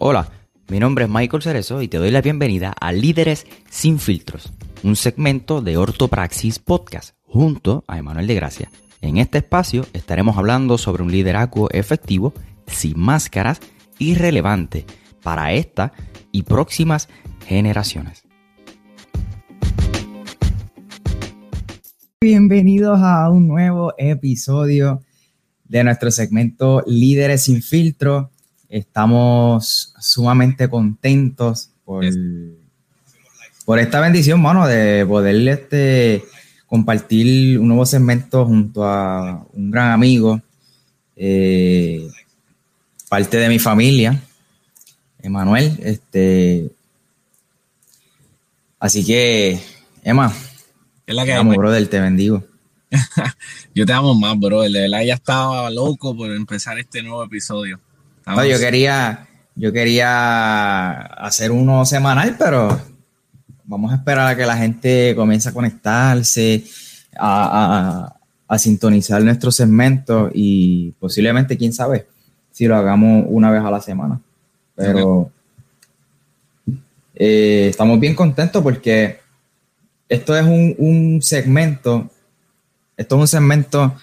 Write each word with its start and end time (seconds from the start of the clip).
Hola, 0.00 0.30
mi 0.68 0.78
nombre 0.78 1.06
es 1.06 1.10
Michael 1.10 1.42
Cerezo 1.42 1.82
y 1.82 1.88
te 1.88 1.98
doy 1.98 2.12
la 2.12 2.22
bienvenida 2.22 2.72
a 2.80 2.92
Líderes 2.92 3.48
sin 3.68 3.98
filtros, 3.98 4.52
un 4.84 4.94
segmento 4.94 5.60
de 5.60 5.76
Ortopraxis 5.76 6.60
Podcast 6.60 7.16
junto 7.24 7.82
a 7.88 7.98
Emanuel 7.98 8.28
de 8.28 8.36
Gracia. 8.36 8.70
En 9.00 9.16
este 9.16 9.38
espacio 9.38 9.84
estaremos 9.92 10.38
hablando 10.38 10.78
sobre 10.78 11.02
un 11.02 11.10
liderazgo 11.10 11.68
efectivo, 11.72 12.32
sin 12.68 12.96
máscaras 12.96 13.58
y 13.98 14.14
relevante 14.14 14.86
para 15.24 15.52
esta 15.52 15.92
y 16.30 16.44
próximas 16.44 17.08
generaciones. 17.44 18.22
Bienvenidos 22.20 23.00
a 23.02 23.28
un 23.30 23.48
nuevo 23.48 23.94
episodio 23.98 25.00
de 25.64 25.82
nuestro 25.82 26.12
segmento 26.12 26.84
Líderes 26.86 27.42
sin 27.42 27.62
filtro. 27.62 28.30
Estamos 28.68 29.94
sumamente 29.98 30.68
contentos 30.68 31.70
por, 31.84 32.04
por 33.64 33.78
esta 33.78 34.00
bendición, 34.00 34.42
mano, 34.42 34.66
de 34.66 35.06
poder 35.06 35.48
este, 35.48 36.24
compartir 36.66 37.58
un 37.58 37.68
nuevo 37.68 37.86
segmento 37.86 38.44
junto 38.44 38.84
a 38.84 39.46
un 39.54 39.70
gran 39.70 39.92
amigo, 39.92 40.40
eh, 41.16 42.08
parte 43.08 43.38
de 43.38 43.48
mi 43.48 43.58
familia, 43.58 44.20
Emanuel. 45.22 45.78
Este, 45.82 46.70
así 48.78 49.04
que, 49.04 49.60
Emma, 50.02 50.32
es 51.06 51.14
la 51.14 51.24
que 51.24 51.32
amo, 51.32 51.54
brother, 51.54 51.88
te 51.88 52.00
bendigo. 52.00 52.44
yo 53.74 53.86
te 53.86 53.92
amo 53.92 54.14
más, 54.14 54.38
bro. 54.38 54.60
De 54.60 54.70
verdad 54.70 55.02
ya 55.02 55.14
estaba 55.14 55.70
loco 55.70 56.14
por 56.14 56.30
empezar 56.30 56.78
este 56.78 57.02
nuevo 57.02 57.24
episodio. 57.24 57.80
No, 58.28 58.44
yo 58.44 58.58
quería, 58.58 59.26
yo 59.54 59.72
quería 59.72 60.96
hacer 60.96 61.50
uno 61.50 61.84
semanal, 61.84 62.36
pero 62.38 62.80
vamos 63.64 63.92
a 63.92 63.96
esperar 63.96 64.28
a 64.28 64.36
que 64.36 64.46
la 64.46 64.56
gente 64.56 65.14
comience 65.16 65.48
a 65.48 65.52
conectarse, 65.52 66.64
a, 67.16 68.14
sintonizar 68.56 69.22
nuestro 69.22 69.50
segmento 69.50 70.30
y 70.32 70.92
posiblemente, 70.92 71.56
quién 71.56 71.72
sabe, 71.72 72.06
si 72.50 72.66
lo 72.66 72.76
hagamos 72.76 73.24
una 73.28 73.50
vez 73.50 73.62
a 73.62 73.70
la 73.70 73.80
semana. 73.80 74.20
Pero 74.74 75.30
eh, 77.14 77.66
estamos 77.70 77.98
bien 78.00 78.14
contentos 78.14 78.62
porque 78.62 79.20
esto 80.08 80.36
es 80.36 80.44
un, 80.44 80.74
un 80.78 81.20
segmento 81.20 82.10
esto 82.98 83.14
es 83.14 83.20
un 83.20 83.28
segmento 83.28 83.94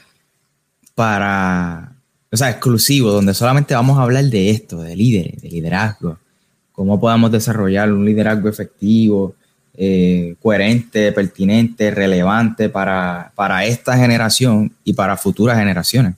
para, 0.96 1.95
o 2.32 2.38
sea, 2.38 2.50
exclusivo, 2.50 3.12
donde 3.12 3.34
solamente 3.34 3.74
vamos 3.74 3.98
a 3.98 4.04
hablar 4.04 4.26
de 4.26 4.50
esto, 4.50 4.82
de 4.82 4.96
líderes, 4.96 5.42
de 5.42 5.50
liderazgo, 5.50 6.20
cómo 6.72 7.00
podemos 7.00 7.32
desarrollar 7.32 7.92
un 7.92 8.06
liderazgo 8.06 8.50
efectivo, 8.50 9.36
eh, 9.78 10.36
coherente, 10.42 11.12
pertinente, 11.12 11.92
relevante 11.92 12.70
para, 12.70 13.32
para, 13.36 13.66
esta 13.66 13.98
generación 13.98 14.74
y 14.84 14.94
para 14.94 15.18
futuras 15.18 15.58
generaciones. 15.58 16.16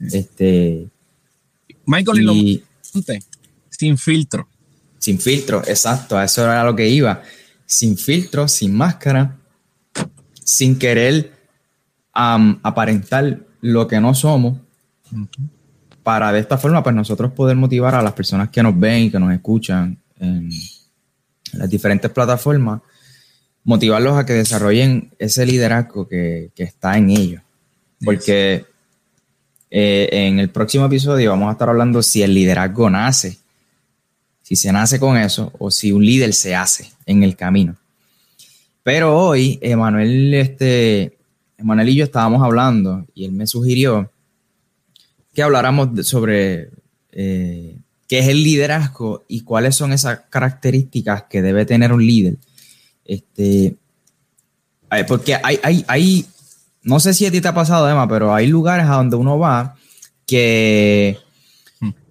Este, 0.00 0.86
Michael, 1.86 2.30
y, 2.32 2.64
sin 3.70 3.98
filtro. 3.98 4.48
Sin 4.98 5.18
filtro, 5.18 5.62
exacto, 5.66 6.16
a 6.16 6.24
eso 6.24 6.44
era 6.44 6.64
lo 6.64 6.74
que 6.74 6.88
iba. 6.88 7.22
Sin 7.66 7.96
filtro, 7.96 8.48
sin 8.48 8.74
máscara, 8.74 9.36
sin 10.42 10.78
querer 10.78 11.32
aparentar 12.12 13.40
lo 13.60 13.88
que 13.88 14.00
no 14.00 14.14
somos 14.14 14.58
para 16.02 16.32
de 16.32 16.40
esta 16.40 16.58
forma 16.58 16.82
pues 16.82 16.94
nosotros 16.94 17.32
poder 17.32 17.56
motivar 17.56 17.94
a 17.94 18.02
las 18.02 18.12
personas 18.12 18.50
que 18.50 18.62
nos 18.62 18.78
ven 18.78 19.04
y 19.04 19.10
que 19.10 19.18
nos 19.18 19.32
escuchan 19.32 19.98
en 20.20 20.50
las 21.52 21.70
diferentes 21.70 22.10
plataformas, 22.10 22.82
motivarlos 23.64 24.16
a 24.16 24.26
que 24.26 24.34
desarrollen 24.34 25.12
ese 25.18 25.46
liderazgo 25.46 26.06
que, 26.06 26.50
está 26.56 26.98
en 26.98 27.10
ellos. 27.10 27.42
Porque 28.04 28.66
eh, 29.70 30.08
en 30.10 30.38
el 30.38 30.50
próximo 30.50 30.86
episodio 30.86 31.30
vamos 31.30 31.48
a 31.48 31.52
estar 31.52 31.68
hablando 31.68 32.02
si 32.02 32.22
el 32.22 32.34
liderazgo 32.34 32.90
nace, 32.90 33.38
si 34.42 34.56
se 34.56 34.72
nace 34.72 35.00
con 35.00 35.16
eso 35.16 35.52
o 35.58 35.70
si 35.70 35.90
un 35.92 36.04
líder 36.04 36.34
se 36.34 36.54
hace 36.54 36.90
en 37.06 37.22
el 37.22 37.34
camino. 37.34 37.76
Pero 38.82 39.16
hoy, 39.18 39.58
Emanuel, 39.62 40.34
este, 40.34 41.16
Emanuel 41.56 41.88
y 41.88 41.94
yo 41.94 42.04
estábamos 42.04 42.42
hablando 42.42 43.06
y 43.14 43.24
él 43.24 43.32
me 43.32 43.46
sugirió 43.46 44.10
que 45.34 45.42
habláramos 45.42 46.06
sobre 46.06 46.70
eh, 47.12 47.76
qué 48.08 48.18
es 48.20 48.28
el 48.28 48.42
liderazgo 48.42 49.24
y 49.28 49.40
cuáles 49.40 49.76
son 49.76 49.92
esas 49.92 50.20
características 50.30 51.24
que 51.24 51.42
debe 51.42 51.66
tener 51.66 51.92
un 51.92 52.06
líder. 52.06 52.36
Este, 53.04 53.76
porque 55.08 55.36
hay, 55.42 55.58
hay, 55.62 55.84
hay, 55.88 56.26
no 56.82 57.00
sé 57.00 57.14
si 57.14 57.26
a 57.26 57.30
ti 57.30 57.40
te 57.40 57.48
ha 57.48 57.54
pasado, 57.54 57.88
Emma, 57.90 58.08
pero 58.08 58.34
hay 58.34 58.46
lugares 58.46 58.86
a 58.86 58.94
donde 58.94 59.16
uno 59.16 59.38
va 59.38 59.76
que 60.26 61.18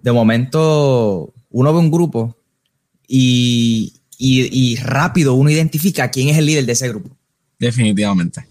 de 0.02 0.12
momento 0.12 1.32
uno 1.50 1.72
ve 1.72 1.78
un 1.78 1.90
grupo 1.90 2.36
y, 3.08 3.94
y 4.18 4.76
rápido 4.76 5.34
uno 5.34 5.50
identifica 5.50 6.10
quién 6.10 6.28
es 6.28 6.38
el 6.38 6.46
líder 6.46 6.66
de 6.66 6.72
ese 6.72 6.88
grupo. 6.88 7.16
Definitivamente 7.58 8.46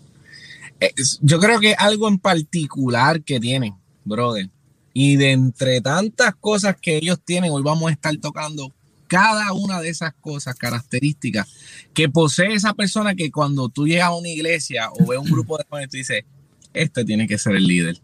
yo 1.22 1.40
creo 1.40 1.60
que 1.60 1.74
algo 1.74 2.08
en 2.08 2.20
particular 2.20 3.22
que 3.24 3.40
tienen, 3.40 3.74
brother. 4.04 4.50
Y 4.94 5.16
de 5.16 5.32
entre 5.32 5.82
tantas 5.82 6.36
cosas 6.36 6.76
que 6.80 6.98
ellos 6.98 7.20
tienen, 7.24 7.52
hoy 7.52 7.64
vamos 7.64 7.90
a 7.90 7.94
estar 7.94 8.16
tocando 8.18 8.72
cada 9.08 9.54
una 9.54 9.82
de 9.82 9.90
esas 9.90 10.14
cosas, 10.22 10.56
características 10.56 11.48
que 11.94 12.10
posee 12.10 12.54
esa 12.54 12.74
persona 12.74 13.16
que 13.16 13.32
cuando 13.32 13.70
tú 13.70 13.88
llegas 13.88 14.08
a 14.08 14.16
una 14.16 14.30
iglesia 14.30 14.90
o 14.92 15.06
ves 15.06 15.20
un 15.20 15.30
grupo 15.30 15.58
de 15.58 15.66
jóvenes, 15.70 15.90
tú 15.90 15.98
dices, 15.98 16.24
este 16.74 17.06
tiene 17.06 17.28
que 17.28 17.38
ser 17.38 17.56
el 17.56 17.66
líder. 17.66 18.00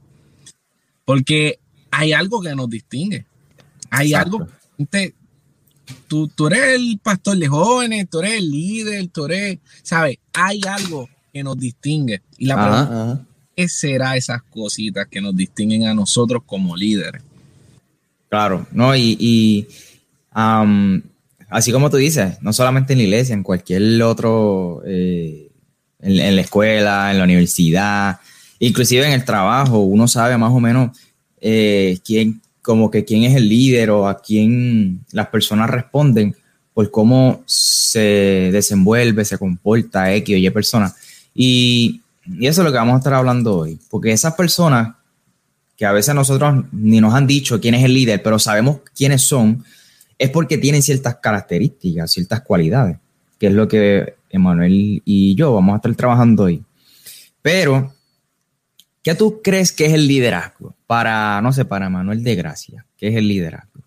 Porque 1.05 1.59
hay 1.91 2.13
algo 2.13 2.41
que 2.41 2.53
nos 2.55 2.69
distingue. 2.69 3.25
Hay 3.89 4.13
algo. 4.13 4.47
Tú, 6.07 6.27
tú 6.27 6.47
eres 6.47 6.75
el 6.75 6.99
pastor 7.01 7.37
de 7.37 7.47
jóvenes, 7.47 8.07
tú 8.09 8.19
eres 8.19 8.33
el 8.33 8.51
líder, 8.51 9.07
tú 9.07 9.25
eres, 9.25 9.57
¿sabes? 9.81 10.17
Hay 10.33 10.61
algo 10.67 11.09
que 11.33 11.43
nos 11.43 11.57
distingue. 11.57 12.21
Y 12.37 12.45
la 12.45 12.55
pregunta 12.55 13.28
¿qué 13.59 13.67
será 13.67 14.15
esas 14.15 14.41
cositas 14.43 15.05
que 15.11 15.19
nos 15.19 15.35
distinguen 15.35 15.85
a 15.85 15.93
nosotros 15.93 16.43
como 16.45 16.77
líderes? 16.77 17.21
Claro, 18.29 18.65
no, 18.71 18.95
y, 18.95 19.67
así 20.31 21.73
como 21.73 21.89
tú 21.89 21.97
dices, 21.97 22.41
no 22.41 22.53
solamente 22.53 22.93
en 22.93 22.99
la 22.99 23.03
iglesia, 23.03 23.33
en 23.33 23.43
cualquier 23.43 24.01
otro, 24.01 24.81
eh, 24.85 25.51
en, 25.99 26.35
la 26.37 26.41
escuela, 26.41 27.11
en 27.11 27.17
la 27.17 27.25
universidad, 27.25 28.21
inclusive 28.59 29.05
en 29.05 29.11
el 29.11 29.25
trabajo, 29.25 29.79
uno 29.79 30.07
sabe 30.07 30.37
más 30.37 30.53
o 30.53 30.61
menos 30.61 30.97
eh, 31.41 31.99
quién, 32.05 32.39
como 32.61 32.89
que 32.89 33.03
quién 33.03 33.23
es 33.23 33.35
el 33.35 33.49
líder 33.49 33.89
o 33.89 34.07
a 34.07 34.21
quién 34.21 35.03
las 35.11 35.27
personas 35.27 35.69
responden 35.69 36.33
por 36.73 36.89
cómo 36.91 37.43
se 37.45 38.51
desenvuelve, 38.53 39.25
se 39.25 39.37
comporta 39.37 40.15
X 40.15 40.33
o 40.33 40.37
Y 40.37 40.49
persona. 40.49 40.95
Y, 41.35 41.99
eso 42.41 42.61
es 42.61 42.65
lo 42.65 42.71
que 42.71 42.77
vamos 42.77 42.95
a 42.95 42.97
estar 42.97 43.13
hablando 43.13 43.55
hoy, 43.57 43.79
porque 43.89 44.11
esas 44.11 44.33
personas 44.35 44.95
que 45.75 45.85
a 45.85 45.91
veces 45.91 46.13
nosotros 46.13 46.65
ni 46.71 46.99
nos 46.99 47.13
han 47.13 47.25
dicho 47.25 47.59
quién 47.61 47.73
es 47.73 47.83
el 47.83 47.93
líder, 47.93 48.21
pero 48.21 48.37
sabemos 48.37 48.81
quiénes 48.95 49.21
son, 49.21 49.63
es 50.17 50.29
porque 50.29 50.57
tienen 50.57 50.81
ciertas 50.81 51.15
características, 51.15 52.11
ciertas 52.11 52.41
cualidades, 52.41 52.97
que 53.39 53.47
es 53.47 53.53
lo 53.53 53.67
que 53.67 54.15
Emanuel 54.29 55.01
y 55.05 55.35
yo 55.35 55.53
vamos 55.53 55.73
a 55.73 55.77
estar 55.77 55.95
trabajando 55.95 56.43
hoy. 56.43 56.63
Pero, 57.41 57.93
¿qué 59.01 59.15
tú 59.15 59.41
crees 59.41 59.71
que 59.71 59.85
es 59.85 59.93
el 59.93 60.05
liderazgo? 60.07 60.75
Para, 60.85 61.41
no 61.41 61.53
sé, 61.53 61.63
para 61.63 61.87
Emanuel 61.87 62.23
de 62.23 62.35
Gracia, 62.35 62.85
¿qué 62.97 63.07
es 63.07 63.15
el 63.15 63.27
liderazgo? 63.27 63.79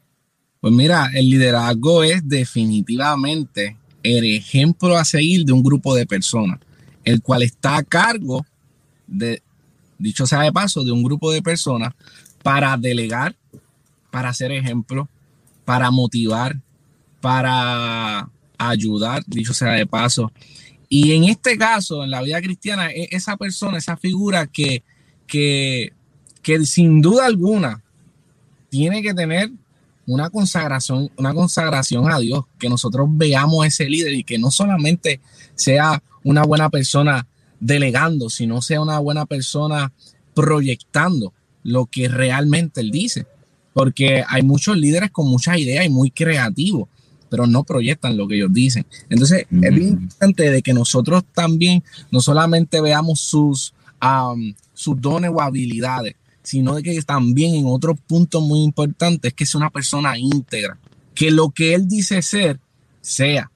Pues 0.60 0.72
mira, 0.72 1.10
el 1.12 1.28
liderazgo 1.28 2.02
es 2.02 2.26
definitivamente 2.26 3.76
el 4.02 4.24
ejemplo 4.24 4.96
a 4.96 5.04
seguir 5.04 5.44
de 5.44 5.52
un 5.52 5.62
grupo 5.62 5.94
de 5.94 6.06
personas 6.06 6.58
el 7.04 7.22
cual 7.22 7.42
está 7.42 7.76
a 7.76 7.82
cargo 7.82 8.44
de, 9.06 9.42
dicho 9.98 10.26
sea 10.26 10.40
de 10.40 10.52
paso, 10.52 10.84
de 10.84 10.92
un 10.92 11.02
grupo 11.02 11.30
de 11.32 11.42
personas 11.42 11.94
para 12.42 12.76
delegar, 12.76 13.36
para 14.10 14.30
hacer 14.30 14.52
ejemplo, 14.52 15.08
para 15.64 15.90
motivar, 15.90 16.56
para 17.20 18.28
ayudar, 18.58 19.22
dicho 19.26 19.54
sea 19.54 19.72
de 19.72 19.86
paso. 19.86 20.32
Y 20.88 21.12
en 21.12 21.24
este 21.24 21.56
caso, 21.56 22.04
en 22.04 22.10
la 22.10 22.22
vida 22.22 22.40
cristiana, 22.42 22.90
e, 22.90 23.08
esa 23.12 23.36
persona, 23.36 23.78
esa 23.78 23.96
figura 23.96 24.46
que, 24.46 24.82
que, 25.26 25.92
que 26.42 26.64
sin 26.66 27.00
duda 27.00 27.26
alguna 27.26 27.82
tiene 28.68 29.02
que 29.02 29.14
tener 29.14 29.50
una 30.06 30.30
consagración, 30.30 31.10
una 31.16 31.32
consagración 31.32 32.10
a 32.10 32.18
Dios, 32.18 32.44
que 32.58 32.68
nosotros 32.68 33.06
veamos 33.10 33.66
ese 33.66 33.88
líder 33.88 34.14
y 34.14 34.24
que 34.24 34.38
no 34.38 34.50
solamente 34.50 35.20
sea 35.54 36.02
una 36.24 36.44
buena 36.44 36.70
persona 36.70 37.26
delegando, 37.60 38.28
sino 38.30 38.60
sea 38.62 38.80
una 38.80 38.98
buena 38.98 39.26
persona 39.26 39.92
proyectando 40.34 41.32
lo 41.62 41.86
que 41.86 42.08
realmente 42.08 42.80
él 42.80 42.90
dice. 42.90 43.26
porque 43.72 44.22
hay 44.28 44.42
muchos 44.42 44.76
líderes 44.76 45.10
con 45.10 45.26
muchas 45.28 45.56
ideas 45.58 45.86
y 45.86 45.88
muy 45.88 46.10
creativos, 46.10 46.88
pero 47.30 47.46
no 47.46 47.64
proyectan 47.64 48.16
lo 48.16 48.28
que 48.28 48.36
ellos 48.36 48.52
dicen. 48.52 48.84
Entonces, 49.08 49.46
es 49.50 49.74
bien 49.74 49.88
importante 49.88 50.50
de 50.50 50.62
que 50.62 50.74
nosotros 50.74 51.24
también 51.32 51.82
no 52.10 52.20
solamente 52.20 52.82
veamos 52.82 53.20
sus, 53.20 53.72
sus 54.74 55.00
dones 55.00 55.30
o 55.32 55.40
habilidades, 55.40 56.16
sino 56.42 56.74
de 56.74 56.82
que 56.82 57.00
también 57.02 57.54
en 57.54 57.64
otro 57.66 57.94
punto 57.94 58.42
muy 58.42 58.60
importante 58.60 59.28
es 59.28 59.34
que 59.34 59.44
es 59.44 59.54
una 59.54 59.70
persona 59.70 60.18
íntegra, 60.18 60.76
que 61.14 61.30
lo 61.30 61.48
que 61.48 61.74
él 61.74 61.88
dice 61.88 62.20
ser, 62.20 62.60
sea, 63.00 63.50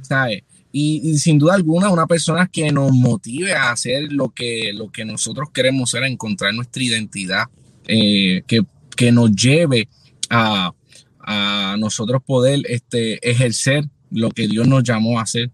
¿sabes? 0.00 0.42
Y, 0.76 1.18
sin 1.18 1.38
duda 1.38 1.54
alguna 1.54 1.88
una 1.88 2.08
persona 2.08 2.48
que 2.48 2.72
nos 2.72 2.90
motive 2.90 3.52
a 3.52 3.70
hacer 3.70 4.12
lo 4.12 4.30
que, 4.30 4.72
lo 4.74 4.90
que 4.90 5.04
nosotros 5.04 5.50
queremos 5.54 5.90
ser, 5.90 6.02
encontrar 6.02 6.52
nuestra 6.52 6.82
identidad, 6.82 7.44
eh, 7.86 8.42
que, 8.48 8.62
que, 8.96 9.12
nos 9.12 9.30
lleve 9.36 9.88
a, 10.28 10.74
a, 11.20 11.76
nosotros 11.78 12.22
poder 12.26 12.62
este, 12.68 13.20
ejercer 13.30 13.84
lo 14.10 14.30
que 14.30 14.48
Dios 14.48 14.66
nos 14.66 14.82
llamó 14.82 15.20
a 15.20 15.22
hacer. 15.22 15.52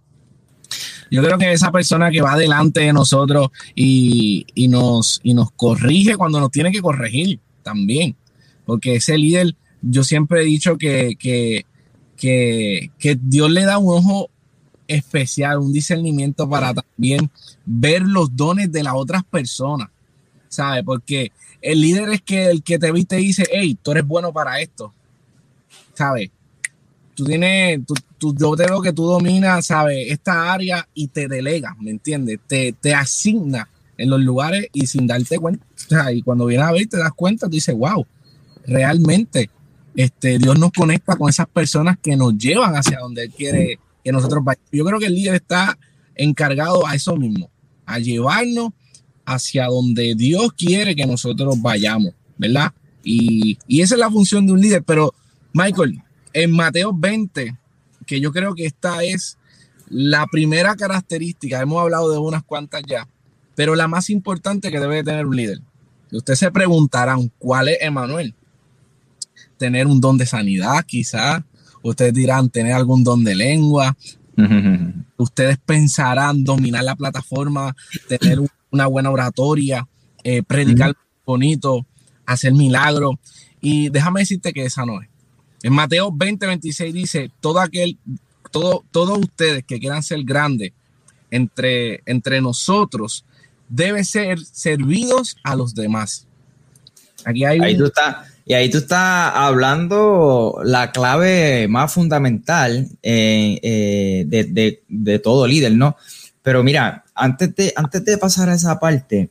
Yo 1.11 1.23
creo 1.23 1.37
que 1.37 1.53
esa 1.53 1.71
persona 1.71 2.11
que 2.11 2.23
va 2.23 2.39
delante 2.39 2.81
de 2.81 2.95
nosotros 2.95 3.49
y, 3.75 4.47
y, 4.55 4.69
nos, 4.69 5.21
y 5.23 5.35
nos 5.35 5.51
corrige 5.53 6.17
cuando 6.17 6.41
nos 6.41 6.51
tiene 6.51 6.73
que 6.73 6.81
corregir 6.81 7.41
también, 7.63 8.17
porque 8.65 8.95
ese 8.95 9.19
líder, 9.19 9.55
yo 9.83 10.03
siempre 10.03 10.41
he 10.41 10.45
dicho 10.47 10.79
que, 10.79 11.15
que, 11.19 11.67
que 12.17 13.19
Dios 13.21 13.51
le 13.51 13.67
da 13.67 13.77
un 13.77 13.99
ojo 13.99 14.31
especial, 14.91 15.59
un 15.59 15.73
discernimiento 15.73 16.49
para 16.49 16.75
también 16.75 17.31
ver 17.65 18.03
los 18.03 18.35
dones 18.37 18.71
de 18.73 18.83
las 18.83 18.95
otras 18.95 19.25
personas, 19.25 19.89
¿sabes? 20.49 20.83
Porque 20.85 21.33
el 21.63 21.81
líder 21.81 22.09
es 22.11 22.23
que 22.23 22.51
el 22.51 22.63
que 22.63 22.79
te 22.79 22.91
viste 22.93 23.17
dice, 23.17 23.45
hey, 23.53 23.79
tú 23.81 23.93
eres 23.93 24.07
bueno 24.07 24.33
para 24.33 24.61
esto, 24.61 24.93
¿sabes? 25.95 26.31
Tú 27.15 27.25
tienes, 27.25 27.81
tú, 28.19 28.35
yo 28.37 28.57
te 28.57 28.65
veo 28.65 28.81
que 28.81 28.93
tú 28.93 29.05
dominas, 29.05 29.67
¿sabes? 29.67 30.11
Esta 30.11 30.53
área 30.53 30.89
y 30.95 31.09
te 31.09 31.29
delega, 31.29 31.77
¿me 31.81 31.91
entiendes? 31.91 32.41
Te, 32.47 32.73
te 32.73 32.95
asigna 32.95 33.69
en 33.97 34.09
los 34.11 34.21
lugares 34.21 34.67
y 34.73 34.87
sin 34.87 35.07
darte 35.07 35.39
cuenta, 35.39 35.65
y 36.13 36.23
cuando 36.23 36.47
vienes 36.47 36.67
a 36.67 36.73
ver 36.73 36.87
te 36.87 36.97
das 36.97 37.13
cuenta, 37.13 37.47
tú 37.47 37.53
dices, 37.53 37.75
wow, 37.75 38.07
realmente 38.67 39.51
este, 39.95 40.39
Dios 40.39 40.59
nos 40.59 40.73
conecta 40.73 41.17
con 41.17 41.29
esas 41.29 41.47
personas 41.47 41.99
que 42.03 42.17
nos 42.17 42.37
llevan 42.39 42.75
hacia 42.75 43.01
donde 43.01 43.25
Él 43.25 43.31
quiere 43.31 43.79
que 44.05 44.13
nosotros 44.13 44.43
Yo 44.73 44.85
creo 44.85 44.99
que 44.99 45.07
el 45.07 45.15
líder 45.15 45.37
está 45.37 45.79
encargado 46.15 46.87
a 46.87 46.95
eso 46.95 47.17
mismo, 47.17 47.51
a 47.87 47.99
llevarnos 47.99 48.71
hacia 49.25 49.67
donde 49.67 50.15
Dios 50.15 50.53
quiere 50.55 50.97
que 50.97 51.07
nosotros 51.07 51.61
vayamos, 51.61 52.13
¿verdad? 52.37 52.73
Y, 53.03 53.59
esa 53.69 53.95
es 53.95 54.01
la 54.01 54.11
función 54.11 54.47
de 54.47 54.53
un 54.53 54.61
líder. 54.61 54.83
Pero, 54.83 55.15
Michael, 55.53 56.03
en 56.33 56.51
Mateo 56.53 56.93
20, 56.95 57.57
que 58.07 58.21
yo 58.21 58.33
creo 58.33 58.55
que 58.55 58.67
esta 58.67 59.03
es 59.03 59.39
la 59.89 60.27
primera 60.27 60.77
característica, 60.77 61.61
hemos 61.61 61.81
hablado 61.81 62.11
de 62.11 62.19
unas 62.19 62.45
cuantas 62.45 62.83
ya, 62.87 63.09
pero 63.55 63.75
la 63.75 63.89
más 63.89 64.11
importante 64.11 64.71
que 64.71 64.81
debe 64.81 65.03
tener 65.03 65.27
un 65.27 65.37
líder. 65.37 65.61
Ustedes 66.13 66.39
se 66.39 66.51
preguntarán, 66.51 67.31
¿cuál 67.39 67.69
es 67.69 67.79
Emanuel? 67.81 68.35
Tener 69.59 69.87
un 69.87 70.01
don 70.01 70.17
de 70.17 70.27
sanidad, 70.27 70.85
quizás, 70.87 71.43
Ustedes 71.83 72.15
dirán 72.15 72.51
tener 72.51 72.73
algún 72.73 73.05
don 73.05 73.25
de 73.25 73.35
lengua. 73.35 73.97
Ustedes 75.17 75.59
pensarán 75.59 76.45
dominar 76.45 76.85
la 76.85 76.97
plataforma, 76.97 77.75
tener 78.09 78.39
una 78.71 78.87
buena 78.87 79.11
oratoria, 79.11 79.87
eh, 80.25 80.43
predicar 80.43 80.97
bonito, 81.27 81.87
hacer 82.25 82.53
milagros. 82.53 83.17
Y 83.61 83.91
déjame 83.91 84.21
decirte 84.21 84.53
que 84.53 84.65
esa 84.65 84.87
no 84.87 85.01
es. 85.03 85.09
En 85.63 85.75
Mateo 85.75 86.11
20, 86.11 86.47
26 86.47 86.95
dice, 86.95 87.31
todo 87.41 87.61
aquel, 87.61 87.99
todo, 88.51 88.85
todos 88.91 89.19
ustedes 89.19 89.65
que 89.65 89.79
quieran 89.79 90.03
ser 90.03 90.23
grandes 90.25 90.73
entre, 91.31 92.03
entre 92.07 92.41
nosotros, 92.41 93.27
deben 93.69 94.05
ser 94.05 94.39
servidos 94.41 95.37
a 95.45 95.55
los 95.55 95.75
demás. 95.75 96.27
Aquí 97.25 97.45
hay 97.45 97.61
Ahí 97.61 97.77
tú 97.77 97.85
estás 97.87 98.27
y 98.51 98.55
ahí 98.55 98.69
tú 98.69 98.79
estás 98.79 99.31
hablando 99.33 100.61
la 100.65 100.91
clave 100.91 101.69
más 101.69 101.93
fundamental 101.93 102.89
eh, 103.01 103.61
eh, 103.63 104.25
de, 104.89 105.19
todo 105.21 105.47
líder, 105.47 105.71
¿no? 105.77 105.97
Pero 106.43 106.65
mira, 106.65 107.05
antes 107.15 107.55
de, 107.55 107.73
antes 107.77 108.05
de 108.05 108.19
pasar 108.19 108.49
a 108.49 108.55
esa 108.55 108.81
parte, 108.81 109.29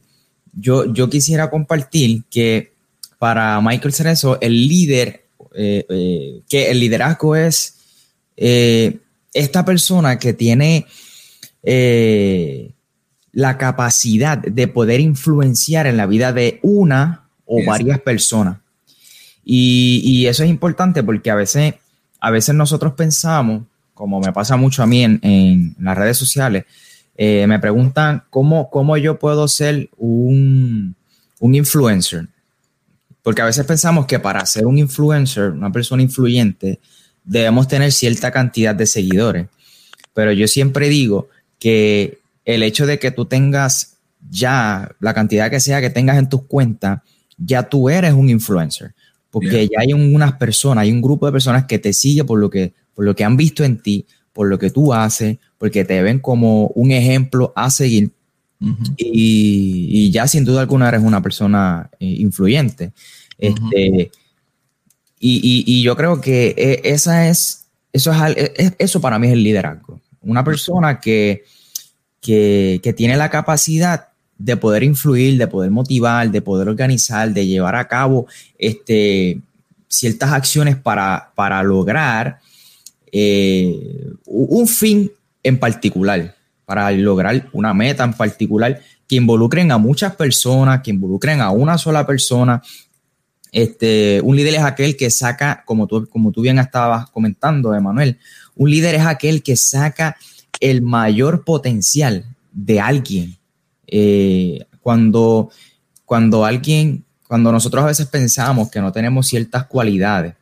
yo, 0.54 0.94
yo 0.94 1.10
quisiera 1.10 1.50
compartir 1.50 2.24
que 2.32 2.72
para 3.18 3.60
Michael 3.60 3.94
Cerezo, 3.94 4.40
el 4.40 4.70
líder, 4.70 5.26
eh, 5.54 6.40
que 6.48 6.72
el 6.72 6.80
liderazgo 6.80 7.36
es 7.36 7.76
esta 8.38 9.66
persona 9.66 10.18
que 10.18 10.32
tiene 10.32 10.86
la 13.34 13.58
capacidad 13.58 14.38
de 14.38 14.68
poder 14.70 15.02
influenciar 15.02 15.88
en 15.88 15.98
la 15.98 16.06
vida 16.06 16.32
de 16.32 16.62
una 16.64 17.28
o 17.44 17.62
varias 17.66 18.00
personas. 18.00 18.60
Y, 19.52 20.28
eso 20.28 20.44
es 20.44 20.50
importante 20.50 21.02
porque 21.02 21.32
a 21.32 21.36
veces, 21.36 21.74
a 22.20 22.30
veces 22.30 22.54
nosotros 22.54 22.94
pensamos, 22.94 23.64
como 23.96 24.20
me 24.20 24.32
pasa 24.32 24.58
mucho 24.58 24.84
a 24.84 24.86
mí 24.86 25.04
en, 25.04 25.76
las 25.80 25.98
redes 25.98 26.18
sociales, 26.18 26.66
eh, 27.18 27.48
me 27.48 27.58
preguntan 27.58 28.26
cómo, 28.30 28.70
cómo 28.70 28.96
yo 28.98 29.18
puedo 29.18 29.48
ser 29.48 29.90
un, 29.98 30.96
influencer. 31.42 32.28
Porque 33.24 33.42
a 33.42 33.46
veces 33.46 33.66
pensamos 33.66 34.06
que 34.06 34.20
para 34.20 34.46
ser 34.46 34.68
un 34.68 34.78
influencer, 34.78 35.50
una 35.50 35.72
persona 35.72 36.04
influyente, 36.04 36.80
debemos 37.24 37.68
tener 37.68 37.92
cierta 37.92 38.30
cantidad 38.30 38.76
de 38.76 38.86
seguidores. 38.86 39.48
Pero 40.14 40.32
yo 40.32 40.48
siempre 40.48 40.90
digo 40.90 41.28
que 41.58 42.20
el 42.46 42.62
hecho 42.62 42.86
de 42.86 43.00
que 43.00 43.10
tú 43.10 43.26
tengas 43.26 43.96
ya 44.30 44.92
la 45.00 45.16
cantidad 45.16 45.50
que 45.50 45.60
sea 45.60 45.82
que 45.82 45.90
tengas 45.90 46.20
en 46.20 46.30
tus 46.30 46.44
cuentas, 46.44 47.02
ya 47.36 47.64
tú 47.64 47.90
eres 47.90 48.14
un 48.14 48.30
influencer 48.30 48.94
porque 49.32 49.68
ya 49.68 49.82
hay 49.82 49.94
unas 49.94 50.34
personas, 50.34 50.84
hay 50.84 50.92
un 50.92 51.02
grupo 51.02 51.26
de 51.26 51.32
personas 51.32 51.66
que 51.66 51.80
te 51.80 51.94
sigue 51.94 52.24
por 52.24 52.40
lo 52.40 52.50
que, 52.50 52.74
por 52.94 53.06
lo 53.06 53.16
que 53.16 53.24
han 53.24 53.38
visto 53.38 53.64
en 53.64 53.78
ti, 53.82 54.06
por 54.34 54.48
lo 54.48 54.58
que 54.58 54.70
tú 54.70 54.94
haces, 54.94 55.38
porque 55.58 55.86
te 55.86 56.02
ven 56.02 56.20
como 56.20 56.68
un 56.68 56.92
ejemplo 56.92 57.54
a 57.56 57.70
seguir. 57.70 58.12
y, 58.98 60.12
ya 60.12 60.28
sin 60.28 60.44
duda 60.44 60.62
alguna 60.62 60.90
eres 60.90 61.02
una 61.02 61.22
persona 61.22 61.90
eh, 62.00 62.06
influyente. 62.06 62.92
Este, 63.38 64.12
y, 65.20 65.82
yo 65.84 65.96
creo 65.96 66.20
que 66.20 66.54
e, 66.58 66.82
esa 66.90 67.30
es, 67.30 67.68
eso, 67.94 68.12
es, 68.12 68.36
e, 68.38 68.76
eso 68.80 69.00
para 69.00 69.20
mí 69.20 69.28
es 69.28 69.34
el 69.34 69.44
liderazgo. 69.44 70.02
Una 70.22 70.44
persona 70.44 71.00
que, 71.00 71.44
que, 72.22 72.80
que 72.84 72.94
tiene 72.94 73.16
la 73.16 73.30
capacidad 73.30 74.09
de 74.40 74.56
poder 74.56 74.84
influir, 74.84 75.38
de 75.38 75.48
poder 75.48 75.70
motivar, 75.70 76.32
de 76.32 76.42
poder 76.42 76.70
organizar, 76.70 77.32
de 77.32 77.46
llevar 77.46 77.76
a 77.76 77.88
cabo 77.88 78.26
este, 78.58 79.42
ciertas 79.90 80.32
acciones 80.32 80.78
para, 80.78 81.32
para 81.36 81.62
lograr 81.62 82.40
eh, 83.12 84.14
un 84.26 84.68
fin 84.68 85.12
en 85.44 85.60
particular, 85.60 86.36
para 86.66 86.90
lograr 86.92 87.50
una 87.52 87.74
meta 87.74 88.06
en 88.06 88.14
particular 88.14 88.82
que 89.08 89.18
involucren 89.18 89.72
a 89.72 89.78
muchas 89.78 90.16
personas, 90.16 90.82
que 90.82 90.92
involucren 90.92 91.42
a 91.42 91.52
una 91.52 91.78
sola 91.78 92.08
persona. 92.08 92.62
Este, 93.52 94.22
un 94.24 94.38
líder 94.38 94.56
es 94.56 94.62
aquel 94.62 94.96
que 94.96 95.10
saca, 95.10 95.64
como 95.66 95.86
tú, 95.86 96.08
como 96.08 96.32
tú 96.32 96.42
bien 96.42 96.60
estabas 96.60 97.10
comentando, 97.10 97.74
Emanuel, 97.74 98.20
un 98.56 98.70
líder 98.70 98.96
es 98.96 99.06
aquel 99.06 99.44
que 99.44 99.58
saca 99.58 100.16
el 100.62 100.82
mayor 100.82 101.44
potencial 101.44 102.26
de 102.54 102.80
alguien 102.80 103.39
eh, 103.92 104.66
cuando, 104.82 105.50
cuando 106.06 106.46
alguien, 106.46 107.06
cuando 107.28 107.52
nosotros 107.52 107.84
a 107.84 107.88
veces 107.88 108.08
pensamos 108.08 108.70
que 108.70 108.82
no 108.82 108.92
tenemos 108.92 109.28
ciertas 109.28 109.66
cualidades, 109.66 110.36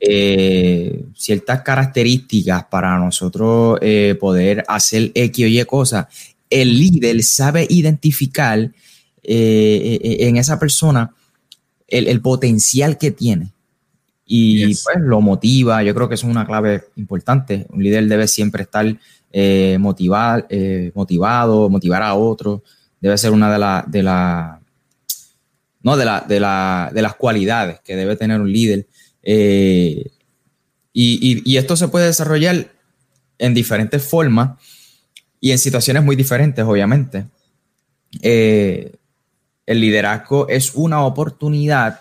eh, 0.00 1.04
ciertas 1.14 1.60
características 1.60 2.64
para 2.64 2.98
nosotros 2.98 3.78
eh, 3.82 4.16
poder 4.18 4.64
hacer 4.68 5.12
X 5.14 5.44
o 5.44 5.48
Y 5.48 5.64
cosas, 5.66 6.06
el 6.48 6.78
líder 6.78 7.22
sabe 7.22 7.66
identificar 7.68 8.70
en 9.22 10.36
esa 10.38 10.58
persona 10.58 11.14
el, 11.86 12.20
potencial 12.22 12.96
que 12.96 13.10
tiene 13.10 13.52
y 14.24 14.74
pues 14.74 14.96
lo 15.00 15.20
motiva. 15.20 15.82
Yo 15.82 15.94
creo 15.94 16.08
que 16.08 16.14
eso 16.14 16.26
es 16.26 16.30
una 16.30 16.46
clave 16.46 16.84
importante. 16.96 17.66
Un 17.70 17.82
líder 17.82 18.06
debe 18.06 18.28
siempre 18.28 18.62
estar 18.62 18.86
eh, 19.30 19.76
motivar, 19.78 20.46
eh, 20.50 20.92
motivado, 20.94 21.68
motivar 21.68 22.02
a 22.02 22.14
otros, 22.14 22.62
debe 23.00 23.16
ser 23.16 23.32
una 23.32 23.52
de 23.52 23.58
las 23.58 23.90
de 23.90 24.02
la, 24.02 24.60
no, 25.82 25.96
de, 25.96 26.04
la, 26.04 26.24
de, 26.26 26.40
la, 26.40 26.90
de 26.92 27.02
las 27.02 27.14
cualidades 27.14 27.80
que 27.80 27.96
debe 27.96 28.16
tener 28.16 28.40
un 28.40 28.52
líder. 28.52 28.86
Eh, 29.22 30.10
y, 30.92 31.56
esto 31.56 31.76
se 31.76 31.88
puede 31.88 32.06
desarrollar 32.06 32.72
en 33.38 33.54
diferentes 33.54 34.02
formas 34.02 34.58
y 35.40 35.52
en 35.52 35.58
situaciones 35.58 36.02
muy 36.02 36.16
diferentes, 36.16 36.64
obviamente. 36.64 37.26
el 38.20 38.90
liderazgo 39.66 40.48
es 40.48 40.74
una 40.74 41.04
oportunidad 41.04 42.00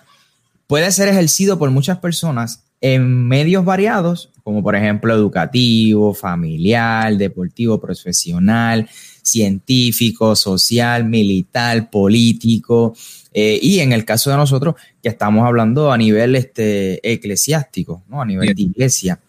puede 0.70 0.92
ser 0.92 1.08
ejercido 1.08 1.58
por 1.58 1.72
muchas 1.72 1.98
personas 1.98 2.69
en 2.82 3.28
medios 3.28 3.66
variados, 3.66 4.32
como 4.44 4.64
por 4.64 4.76
ejemplo 4.76 5.14
educativo, 5.14 6.14
familiar, 6.14 7.16
deportivo, 7.18 7.80
profesional, 7.80 8.90
científico, 9.22 10.36
social, 10.36 11.06
militar, 11.06 11.90
político, 11.90 12.96
eh, 13.34 13.60
y 13.62 13.80
en 13.80 13.92
el 13.92 14.06
caso 14.06 14.32
de 14.32 14.38
nosotros, 14.38 14.76
que 15.02 15.10
estamos 15.10 15.46
hablando 15.46 15.92
a 15.92 15.98
nivel 15.98 16.36
este, 16.36 17.00
eclesiástico, 17.12 18.04
¿no? 18.08 18.22
a 18.22 18.26
nivel 18.26 18.56
de 18.56 18.62
iglesia. 18.62 19.20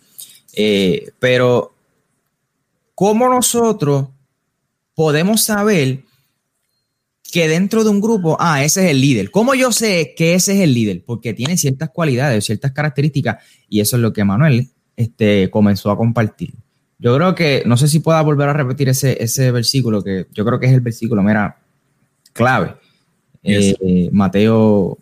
Eh, 0.53 1.11
pero, 1.19 1.75
¿cómo 2.95 3.29
nosotros 3.29 4.09
podemos 4.95 5.43
saber 5.43 6.05
que 7.31 7.49
dentro 7.49 7.85
de 7.85 7.91
un 7.91 8.01
grupo, 8.01 8.37
ah, 8.41 8.65
ese 8.65 8.85
es 8.85 8.91
el 8.91 9.01
líder? 9.01 9.31
¿Cómo 9.31 9.55
yo 9.55 9.73
sé 9.73 10.15
que 10.17 10.35
ese 10.35 10.53
es 10.53 10.61
el 10.61 10.75
líder? 10.75 11.03
Porque 11.05 11.35
tiene 11.35 11.57
ciertas 11.57 11.91
cualidades, 11.91 12.45
ciertas 12.45 12.73
características, 12.73 13.43
y 13.69 13.81
eso 13.81 13.97
es 13.97 14.03
lo 14.03 14.13
que 14.13 14.25
Manuel 14.25 14.69
este, 14.97 15.51
comenzó 15.51 15.91
a 15.91 15.97
compartir. 15.97 16.55
Yo 16.99 17.17
creo 17.17 17.35
que, 17.35 17.63
no 17.65 17.77
sé 17.77 17.89
si 17.89 18.01
pueda 18.01 18.21
volver 18.21 18.49
a 18.49 18.53
repetir 18.53 18.89
ese, 18.89 19.23
ese 19.23 19.51
versículo, 19.51 20.03
que 20.03 20.27
yo 20.33 20.45
creo 20.45 20.61
que 20.61 20.67
es 20.67 20.73
el 20.73 20.81
versículo, 20.81 21.23
mira, 21.23 21.59
clave. 22.33 22.75
Eh, 23.43 24.09
Mateo. 24.13 24.99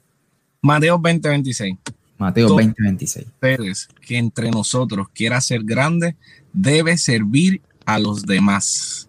Mateo 0.62 0.98
2026. 0.98 1.76
Mateo 2.18 2.48
2026. 2.48 3.26
Ustedes 3.26 3.88
que 4.00 4.18
entre 4.18 4.50
nosotros 4.50 5.08
quiera 5.12 5.40
ser 5.40 5.62
grande, 5.64 6.16
debe 6.52 6.96
servir 6.98 7.62
a 7.84 7.98
los 7.98 8.22
demás. 8.22 9.08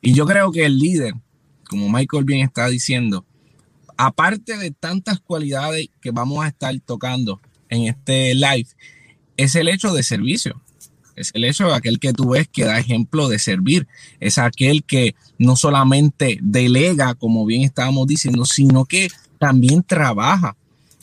Y 0.00 0.12
yo 0.12 0.26
creo 0.26 0.52
que 0.52 0.64
el 0.64 0.78
líder, 0.78 1.14
como 1.68 1.90
Michael 1.90 2.24
bien 2.24 2.46
está 2.46 2.68
diciendo, 2.68 3.24
aparte 3.96 4.56
de 4.56 4.70
tantas 4.70 5.20
cualidades 5.20 5.88
que 6.00 6.10
vamos 6.10 6.44
a 6.44 6.48
estar 6.48 6.74
tocando 6.80 7.40
en 7.68 7.84
este 7.84 8.34
live, 8.34 8.68
es 9.36 9.54
el 9.54 9.68
hecho 9.68 9.92
de 9.92 10.02
servicio. 10.02 10.60
Es 11.16 11.30
el 11.34 11.44
hecho 11.44 11.66
de 11.68 11.74
aquel 11.74 11.98
que 11.98 12.12
tú 12.12 12.30
ves 12.30 12.46
que 12.46 12.64
da 12.64 12.78
ejemplo 12.78 13.28
de 13.28 13.38
servir. 13.38 13.88
Es 14.20 14.36
aquel 14.36 14.84
que 14.84 15.14
no 15.38 15.56
solamente 15.56 16.38
delega, 16.42 17.14
como 17.14 17.46
bien 17.46 17.62
estábamos 17.62 18.06
diciendo, 18.06 18.44
sino 18.44 18.84
que 18.84 19.08
también 19.38 19.82
trabaja. 19.82 20.56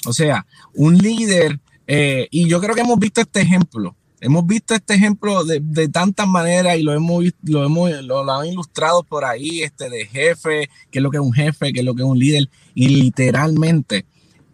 O 0.05 0.13
sea, 0.13 0.46
un 0.75 0.98
líder, 0.98 1.60
eh, 1.88 2.27
y 2.29 2.48
yo 2.48 2.62
creo 2.62 2.75
que 2.75 2.82
hemos 2.82 3.00
visto 3.00 3.22
este 3.22 3.41
ejemplo. 3.41 3.96
Hemos 4.25 4.48
visto 4.48 4.74
este 4.74 4.94
ejemplo 4.94 5.44
de, 5.44 5.89
tantas 5.89 6.25
maneras 6.25 6.77
y 6.77 6.82
lo 6.82 6.94
hemos, 6.94 7.25
lo 7.44 7.65
hemos 7.65 7.92
lo, 8.03 8.32
han 8.32 8.48
ilustrado 8.48 9.03
por 9.03 9.25
ahí, 9.25 9.63
este 9.63 9.89
de 9.89 10.06
jefe, 10.06 10.70
qué 10.89 11.00
es 11.00 11.03
lo 11.03 11.12
que 11.12 11.18
es 11.18 11.24
un 11.24 11.34
jefe, 11.34 11.74
qué 11.74 11.82
es 11.82 11.86
lo 11.86 11.94
que 11.94 12.03
es 12.03 12.08
un 12.08 12.18
líder. 12.18 12.50
Y 12.74 12.88
literalmente, 12.88 14.06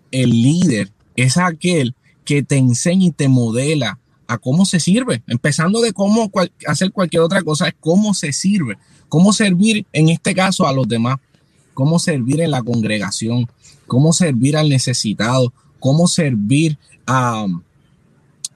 el 0.09 0.31
líder 0.31 0.91
es 1.15 1.37
aquel 1.37 1.93
que 2.25 2.41
te 2.41 2.57
enseña 2.57 3.05
y 3.05 3.11
te 3.11 3.29
modela 3.29 3.99
a 4.25 4.39
cómo 4.39 4.65
se 4.65 4.79
sirve, 4.79 5.21
empezando 5.27 5.81
de 5.81 5.93
cómo 5.93 6.31
hacer 6.65 6.91
cualquier 6.91 7.21
otra 7.21 7.43
cosa, 7.43 7.67
es 7.67 7.75
cómo 7.79 8.15
se 8.15 8.33
sirve, 8.33 8.79
cómo 9.07 9.33
servir 9.33 9.85
en 9.93 10.09
este 10.09 10.33
caso 10.33 10.65
a 10.65 10.73
los 10.73 10.87
demás, 10.87 11.19
cómo 11.75 11.99
servir 11.99 12.41
en 12.41 12.49
la 12.49 12.63
congregación, 12.63 13.47
cómo 13.85 14.13
servir 14.13 14.57
al 14.57 14.67
necesitado, 14.67 15.53
cómo 15.79 16.07
servir 16.07 16.79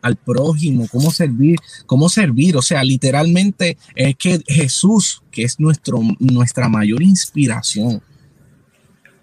al 0.04 0.18
prójimo, 0.18 0.88
cómo 0.92 1.10
servir, 1.12 1.58
cómo 1.88 2.10
servir, 2.10 2.56
o 2.58 2.62
sea, 2.62 2.84
literalmente 2.84 3.78
es 3.96 4.16
que 4.18 4.44
Jesús, 4.46 5.24
que 5.32 5.44
es 5.44 5.60
nuestro, 5.60 6.00
nuestra 6.20 6.70
mayor 6.70 7.02
inspiración, 7.02 8.04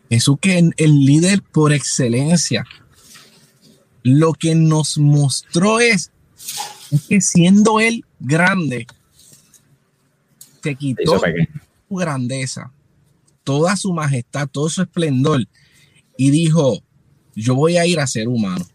Jesús 0.08 0.38
que 0.40 0.58
es 0.58 0.64
el 0.76 1.04
líder 1.04 1.42
por 1.42 1.72
excelencia, 1.72 2.64
lo 4.02 4.32
que 4.32 4.54
nos 4.54 4.99
mostró 4.99 5.78
es 5.78 6.10
es 6.90 7.02
que 7.02 7.20
siendo 7.20 7.78
él 7.78 8.04
grande, 8.18 8.87
te 10.60 10.75
quitó 10.75 11.20
su 11.88 11.94
grandeza, 11.94 12.72
toda 13.44 13.76
su 13.76 13.92
majestad, 13.92 14.49
todo 14.49 14.68
su 14.68 14.82
esplendor, 14.82 15.46
y 16.16 16.30
dijo, 16.30 16.82
yo 17.34 17.54
voy 17.54 17.76
a 17.76 17.87
ir 17.87 18.00
a 18.00 18.06
ser 18.06 18.28
humano. 18.28 18.66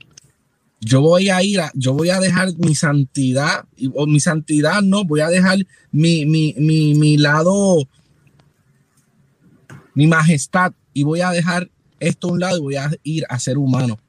Yo 0.81 1.01
voy 1.01 1.29
a 1.29 1.41
ir 1.41 1.61
a, 1.61 1.71
yo 1.73 1.93
voy 1.93 2.09
a 2.09 2.19
dejar 2.19 2.49
mi 2.57 2.75
santidad, 2.75 3.65
o 3.93 4.05
mi 4.05 4.19
santidad 4.19 4.81
no, 4.81 5.03
voy 5.03 5.21
a 5.21 5.29
dejar 5.29 5.59
mi, 5.91 6.25
mi, 6.25 6.53
mi, 6.57 6.93
mi 6.93 7.17
lado, 7.17 7.87
mi 9.93 10.05
majestad, 10.05 10.73
y 10.93 11.03
voy 11.03 11.21
a 11.21 11.31
dejar 11.31 11.69
esto 11.99 12.27
a 12.27 12.31
un 12.31 12.39
lado 12.39 12.57
y 12.57 12.61
voy 12.61 12.75
a 12.75 12.91
ir 13.03 13.25
a 13.29 13.39
ser 13.39 13.57
humano. 13.57 13.99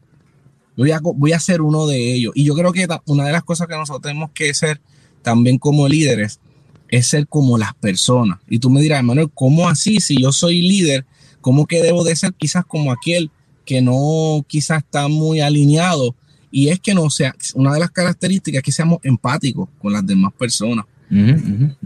Voy 0.76 0.90
a, 0.90 1.00
voy 1.00 1.32
a 1.32 1.40
ser 1.40 1.62
uno 1.62 1.86
de 1.86 2.14
ellos. 2.14 2.32
Y 2.34 2.44
yo 2.44 2.54
creo 2.54 2.72
que 2.72 2.86
una 3.06 3.24
de 3.24 3.32
las 3.32 3.44
cosas 3.44 3.66
que 3.66 3.74
nosotros 3.74 4.02
tenemos 4.02 4.30
que 4.32 4.52
ser 4.52 4.80
también 5.22 5.58
como 5.58 5.88
líderes 5.88 6.40
es 6.88 7.06
ser 7.06 7.26
como 7.26 7.58
las 7.58 7.74
personas. 7.74 8.38
Y 8.48 8.58
tú 8.58 8.70
me 8.70 8.80
dirás, 8.80 9.02
Manuel, 9.02 9.30
¿cómo 9.32 9.68
así? 9.68 10.00
Si 10.00 10.20
yo 10.20 10.32
soy 10.32 10.60
líder, 10.60 11.06
¿cómo 11.40 11.66
que 11.66 11.82
debo 11.82 12.04
de 12.04 12.14
ser 12.14 12.34
quizás 12.34 12.64
como 12.64 12.92
aquel 12.92 13.30
que 13.64 13.80
no 13.80 14.44
quizás 14.46 14.84
está 14.84 15.08
muy 15.08 15.40
alineado? 15.40 16.14
Y 16.56 16.70
es 16.70 16.80
que 16.80 16.94
no 16.94 17.10
sea, 17.10 17.34
una 17.54 17.74
de 17.74 17.80
las 17.80 17.90
características 17.90 18.60
es 18.60 18.62
que 18.62 18.72
seamos 18.72 19.00
empáticos 19.02 19.68
con 19.78 19.92
las 19.92 20.06
demás 20.06 20.32
personas. 20.32 20.86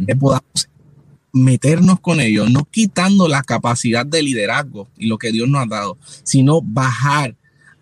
Que 0.07 0.15
podamos 0.15 0.69
meternos 1.33 1.99
con 1.99 2.21
ellos, 2.21 2.49
no 2.53 2.65
quitando 2.71 3.27
la 3.27 3.43
capacidad 3.43 4.07
de 4.07 4.23
liderazgo 4.23 4.87
y 4.97 5.09
lo 5.09 5.19
que 5.19 5.33
Dios 5.33 5.49
nos 5.49 5.65
ha 5.65 5.67
dado, 5.67 5.99
sino 6.23 6.63
bajar 6.63 7.35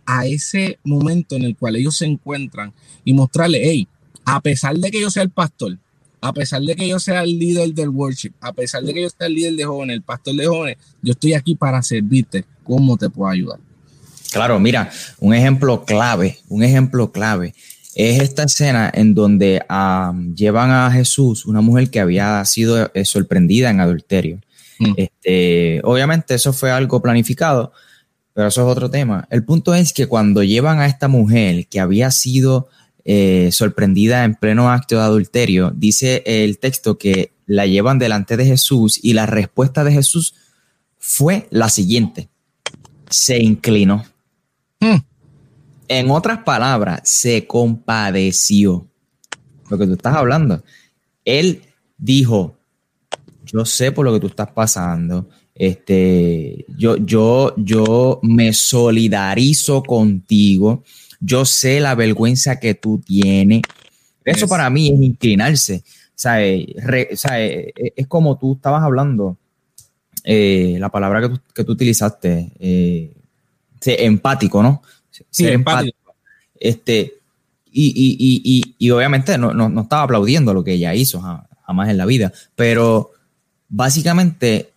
a 0.07 0.25
ese 0.25 0.79
momento 0.83 1.37
en 1.37 1.43
el 1.43 1.57
cual 1.57 1.77
ellos 1.77 1.95
se 1.95 2.07
encuentran 2.07 2.73
y 3.05 3.13
mostrarle, 3.13 3.61
hey, 3.63 3.87
a 4.25 4.41
pesar 4.41 4.75
de 4.79 4.91
que 4.91 5.03
yo 5.03 5.11
sea 5.11 5.25
el 5.25 5.31
pastor, 5.31 5.77
a 6.23 6.33
pesar 6.33 6.63
de 6.63 6.75
que 6.75 6.89
yo 6.89 6.99
sea 6.99 7.23
el 7.23 7.39
líder 7.39 7.75
del 7.75 7.91
worship, 7.91 8.33
a 8.41 8.55
pesar 8.55 8.83
de 8.83 8.95
que 8.95 9.03
yo 9.03 9.11
sea 9.11 9.27
el 9.27 9.35
líder 9.35 9.57
de 9.57 9.65
jóvenes, 9.65 9.97
el 9.97 10.03
pastor 10.03 10.37
de 10.37 10.47
jóvenes, 10.47 10.79
yo 11.03 11.13
estoy 11.13 11.35
aquí 11.35 11.55
para 11.55 11.83
servirte. 11.83 12.47
¿Cómo 12.65 12.97
te 12.97 13.11
puedo 13.11 13.29
ayudar? 13.29 13.61
Claro, 14.33 14.59
mira, 14.61 14.91
un 15.19 15.35
ejemplo 15.35 15.85
clave, 15.85 16.39
un 16.49 16.63
ejemplo 16.63 17.13
clave 17.13 17.55
es 17.99 18.23
esta 18.23 18.45
escena 18.45 18.91
en 18.95 19.13
donde 19.13 19.61
llevan 20.37 20.71
a 20.71 20.89
Jesús, 20.93 21.45
una 21.47 21.61
mujer 21.61 21.91
que 21.91 21.99
había 21.99 22.45
sido 22.45 22.93
eh, 22.95 23.05
sorprendida 23.05 23.71
en 23.71 23.81
adulterio. 23.81 24.41
Mm. 24.79 24.93
Este, 24.97 25.81
obviamente 25.83 26.35
eso 26.35 26.53
fue 26.53 26.71
algo 26.71 27.03
planificado, 27.03 27.73
pero 28.35 28.47
eso 28.47 28.63
es 28.63 28.69
otro 28.69 28.89
tema. 28.89 29.27
El 29.31 29.45
punto 29.45 29.75
es 29.75 29.93
que 29.93 30.07
cuando 30.07 30.45
llevan 30.45 30.79
a 30.79 30.87
esta 30.87 31.09
mujer 31.09 31.67
que 31.67 31.81
había 31.81 32.13
sido 32.13 32.69
eh, 33.05 33.49
sorprendida 33.51 34.23
en 34.23 34.37
pleno 34.37 34.71
acto 34.71 34.95
de 34.95 35.03
adulterio, 35.03 35.73
dice 35.75 36.23
el 36.25 36.61
texto 36.61 36.99
que 36.99 37.33
la 37.47 37.67
llevan 37.67 37.99
delante 37.99 38.37
de 38.37 38.45
Jesús 38.45 39.01
y 39.03 39.15
la 39.15 39.27
respuesta 39.27 39.83
de 39.83 39.91
Jesús 39.91 40.35
fue 40.99 41.49
la 41.51 41.69
siguiente. 41.69 42.29
Se 43.11 43.43
inclinó. 43.43 44.05
Hmm. 44.81 44.99
En 45.89 46.11
otras 46.11 46.43
palabras, 46.43 47.01
se 47.05 47.47
compadeció. 47.47 48.87
Lo 49.69 49.79
que 49.79 49.87
tú 49.87 49.95
estás 49.95 50.15
hablando. 50.15 50.63
Él 51.25 51.63
dijo, 51.97 52.57
yo 53.45 53.65
sé 53.65 53.93
por 53.93 54.05
lo 54.05 54.13
que 54.13 54.21
tú 54.21 54.27
estás 54.29 54.51
pasando 54.51 55.29
este, 55.59 56.65
yo, 56.77 56.97
yo, 56.99 57.53
yo 57.57 58.21
me 58.23 58.53
solidarizo 58.53 59.83
contigo. 59.83 60.85
Yo 61.21 61.45
sé 61.45 61.81
la 61.81 61.97
vergüenza 61.97 62.61
que 62.61 62.75
tú 62.75 63.01
tienes. 63.05 63.63
Eso 64.25 64.47
para 64.47 64.71
mí 64.71 64.89
es 64.89 65.01
inclinarse. 65.01 65.83
es 66.25 68.07
como 68.07 68.39
tú 68.39 68.55
estabas 68.55 68.85
hablando, 68.85 69.37
eh, 70.23 70.77
la 70.79 70.91
palabra 70.91 71.23
que 71.23 71.29
tú, 71.31 71.41
que 71.53 71.65
tú 71.65 71.73
utilizaste, 71.73 72.53
eh, 72.61 73.13
empático, 73.85 74.63
¿no? 74.63 74.83
Sí, 75.31 75.47
empático. 75.47 76.15
Este, 76.59 77.15
y, 77.71 77.89
y, 77.89 78.17
y, 78.19 78.75
y, 78.79 78.91
obviamente 78.91 79.39
no, 79.39 79.53
no, 79.55 79.69
no, 79.69 79.83
estaba 79.83 80.03
aplaudiendo 80.03 80.55
lo 80.55 80.65
que 80.65 80.73
ella 80.73 80.95
hizo 80.95 81.21
jamás 81.67 81.89
en 81.89 81.97
la 81.97 82.07
vida, 82.07 82.33
pero 82.57 83.13
básicamente 83.69 84.73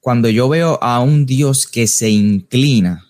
cuando 0.00 0.28
yo 0.28 0.48
veo 0.48 0.82
a 0.82 1.00
un 1.00 1.26
Dios 1.26 1.68
que 1.68 1.86
se 1.86 2.10
inclina, 2.10 3.06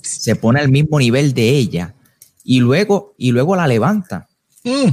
se 0.00 0.34
pone 0.34 0.58
al 0.58 0.68
mismo 0.68 0.98
nivel 0.98 1.32
de 1.32 1.50
ella 1.50 1.94
y 2.42 2.58
luego, 2.60 3.14
y 3.18 3.30
luego 3.30 3.54
la 3.54 3.68
levanta. 3.68 4.26
Mm. 4.64 4.88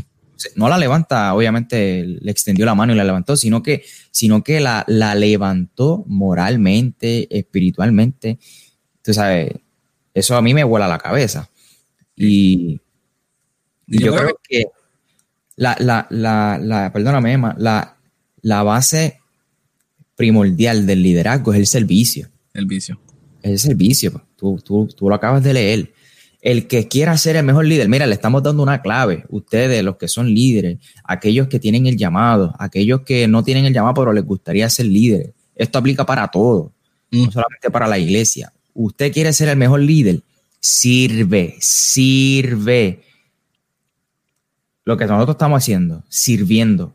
No 0.56 0.70
la 0.70 0.78
levanta, 0.78 1.34
obviamente 1.34 2.06
le 2.06 2.30
extendió 2.30 2.66
la 2.66 2.76
mano 2.76 2.94
y 2.94 2.98
la 2.98 3.04
levantó, 3.04 3.36
sino 3.38 3.64
que, 3.64 3.84
sino 4.12 4.44
que 4.44 4.60
la, 4.60 4.84
la 4.88 5.16
levantó 5.16 6.04
moralmente, 6.08 7.28
espiritualmente. 7.36 8.38
Tú 9.06 9.14
sabes, 9.14 9.54
eso 10.16 10.36
a 10.36 10.42
mí 10.42 10.56
me 10.56 10.64
vuela 10.64 10.88
la 10.88 10.98
cabeza. 10.98 11.48
Y, 12.16 12.82
yo, 13.86 14.16
creo 14.16 14.40
que 14.42 14.66
la, 15.58 15.76
la, 15.80 16.08
la, 16.10 16.58
la 16.60 16.92
perdóname, 16.92 17.34
Emma, 17.34 17.56
la, 17.60 17.98
la 18.42 18.64
base 18.64 19.20
primordial 20.16 20.88
del 20.88 21.04
liderazgo 21.04 21.54
es 21.54 21.60
el 21.60 21.68
servicio. 21.68 22.30
El 22.52 22.66
vicio. 22.66 23.00
Es 23.44 23.52
el 23.52 23.60
servicio. 23.60 24.26
Tú, 24.36 24.60
tú, 24.66 24.88
tú 24.88 25.08
lo 25.08 25.14
acabas 25.14 25.44
de 25.44 25.54
leer. 25.54 25.94
el 26.42 26.66
que 26.66 26.88
quiera 26.88 27.16
ser 27.16 27.36
el 27.36 27.46
mejor 27.46 27.66
líder, 27.66 27.88
mira, 27.88 28.08
le 28.08 28.16
estamos 28.16 28.42
dando 28.42 28.64
una 28.64 28.82
clave. 28.82 29.26
Ustedes, 29.30 29.84
los 29.84 29.98
que 29.98 30.08
son 30.08 30.34
líderes, 30.34 30.80
aquellos 31.04 31.48
que 31.48 31.60
tienen 31.60 31.86
el 31.86 31.96
llamado, 31.96 32.56
aquellos 32.58 33.02
que 33.02 33.28
no 33.28 33.44
tienen 33.44 33.66
el 33.66 33.74
llamado, 33.74 33.94
pero 33.94 34.14
les 34.14 34.26
gustaría 34.26 34.68
ser 34.68 34.88
líderes. 34.88 35.30
Esto 35.54 35.78
aplica 35.78 36.08
para 36.08 36.28
todo, 36.28 36.74
no 37.12 37.26
mm. 37.26 37.32
solamente 37.32 37.70
para 37.70 37.88
la 37.88 38.00
iglesia. 38.00 38.52
Usted 38.76 39.12
quiere 39.12 39.34
ser 39.34 39.50
el 39.50 39.58
mejor 39.58 39.80
líder, 39.80 40.22
sirve, 40.60 41.56
sirve. 41.60 43.04
Lo 44.84 44.98
que 44.98 45.06
nosotros 45.06 45.36
estamos 45.36 45.64
haciendo, 45.64 46.04
sirviendo. 46.10 46.94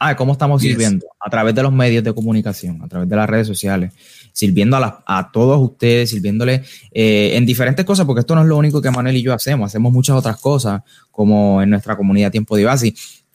Ah, 0.00 0.16
¿cómo 0.16 0.32
estamos 0.32 0.62
sirviendo? 0.62 1.06
A 1.20 1.28
través 1.28 1.54
de 1.54 1.62
los 1.62 1.72
medios 1.72 2.02
de 2.02 2.14
comunicación, 2.14 2.80
a 2.82 2.88
través 2.88 3.08
de 3.08 3.16
las 3.16 3.28
redes 3.28 3.46
sociales, 3.46 3.92
sirviendo 4.32 4.76
a, 4.76 5.04
a 5.06 5.30
todos 5.30 5.60
ustedes, 5.60 6.10
sirviéndole 6.10 6.62
eh, 6.92 7.32
en 7.34 7.44
diferentes 7.44 7.84
cosas, 7.84 8.06
porque 8.06 8.20
esto 8.20 8.34
no 8.34 8.42
es 8.42 8.46
lo 8.46 8.56
único 8.56 8.80
que 8.80 8.90
Manuel 8.90 9.16
y 9.16 9.22
yo 9.22 9.34
hacemos, 9.34 9.66
hacemos 9.66 9.92
muchas 9.92 10.16
otras 10.16 10.40
cosas, 10.40 10.82
como 11.10 11.60
en 11.60 11.70
nuestra 11.70 11.96
comunidad 11.96 12.30
Tiempo 12.30 12.56
de 12.56 12.94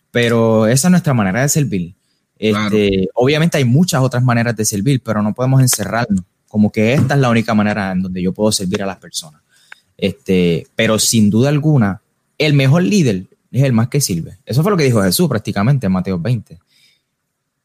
pero 0.09 0.65
esa 0.67 0.87
es 0.87 0.91
nuestra 0.91 1.13
manera 1.13 1.41
de 1.41 1.49
servir. 1.49 1.93
Este, 2.39 3.07
obviamente 3.13 3.57
hay 3.57 3.65
muchas 3.65 4.01
otras 4.01 4.23
maneras 4.23 4.55
de 4.55 4.65
servir, 4.65 5.01
pero 5.03 5.21
no 5.21 5.33
podemos 5.33 5.61
encerrarnos, 5.61 6.23
como 6.53 6.71
que 6.71 6.93
esta 6.93 7.15
es 7.15 7.19
la 7.19 7.31
única 7.31 7.55
manera 7.55 7.91
en 7.91 8.03
donde 8.03 8.21
yo 8.21 8.31
puedo 8.31 8.51
servir 8.51 8.83
a 8.83 8.85
las 8.85 8.97
personas. 8.97 9.41
Este, 9.97 10.67
pero 10.75 10.99
sin 10.99 11.31
duda 11.31 11.49
alguna, 11.49 12.03
el 12.37 12.53
mejor 12.53 12.83
líder 12.83 13.25
es 13.51 13.63
el 13.63 13.73
más 13.73 13.87
que 13.87 13.99
sirve. 13.99 14.37
Eso 14.45 14.61
fue 14.61 14.69
lo 14.69 14.77
que 14.77 14.83
dijo 14.83 15.01
Jesús 15.01 15.27
prácticamente 15.27 15.87
en 15.87 15.93
Mateo 15.93 16.19
20. 16.19 16.59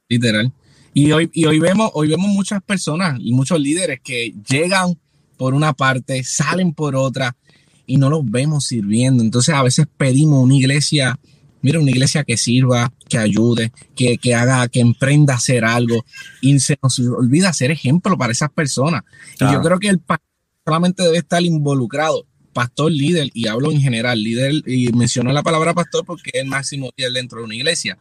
Literal. 0.08 0.50
Y 0.94 1.12
hoy, 1.12 1.28
y 1.34 1.44
hoy 1.44 1.58
vemos, 1.58 1.90
hoy 1.92 2.08
vemos 2.08 2.28
muchas 2.28 2.62
personas 2.62 3.18
y 3.20 3.34
muchos 3.34 3.60
líderes 3.60 4.00
que 4.02 4.32
llegan 4.48 4.96
por 5.36 5.52
una 5.52 5.74
parte, 5.74 6.24
salen 6.24 6.72
por 6.72 6.96
otra 6.96 7.36
y 7.84 7.98
no 7.98 8.08
los 8.08 8.24
vemos 8.24 8.64
sirviendo. 8.64 9.22
Entonces 9.22 9.54
a 9.54 9.62
veces 9.62 9.86
pedimos 9.98 10.42
una 10.42 10.56
iglesia, 10.56 11.18
mira, 11.62 11.80
una 11.80 11.90
iglesia 11.90 12.24
que 12.24 12.36
sirva, 12.36 12.92
que 13.08 13.18
ayude, 13.18 13.72
que, 13.94 14.34
haga, 14.34 14.68
que 14.68 14.80
emprenda 14.80 15.34
a 15.34 15.36
hacer 15.36 15.64
algo 15.64 16.04
y 16.40 16.58
se 16.60 16.78
nos 16.82 16.98
olvida 16.98 17.52
ser 17.52 17.70
ejemplo 17.70 18.16
para 18.16 18.32
esas 18.32 18.50
personas. 18.50 19.02
Y 19.40 19.52
yo 19.52 19.60
creo 19.62 19.78
que 19.78 19.88
el 19.88 19.98
pastor 19.98 20.26
solamente 20.64 21.02
debe 21.02 21.18
estar 21.18 21.42
involucrado, 21.42 22.26
pastor 22.52 22.92
líder, 22.92 23.30
y 23.34 23.48
hablo 23.48 23.70
en 23.72 23.80
general, 23.80 24.22
líder, 24.22 24.62
y 24.66 24.92
menciono 24.92 25.32
la 25.32 25.42
palabra 25.42 25.74
pastor 25.74 26.04
porque 26.04 26.30
es 26.34 26.42
el 26.42 26.48
máximo 26.48 26.90
líder 26.96 27.12
dentro 27.12 27.38
de 27.38 27.44
una 27.44 27.54
iglesia 27.54 27.98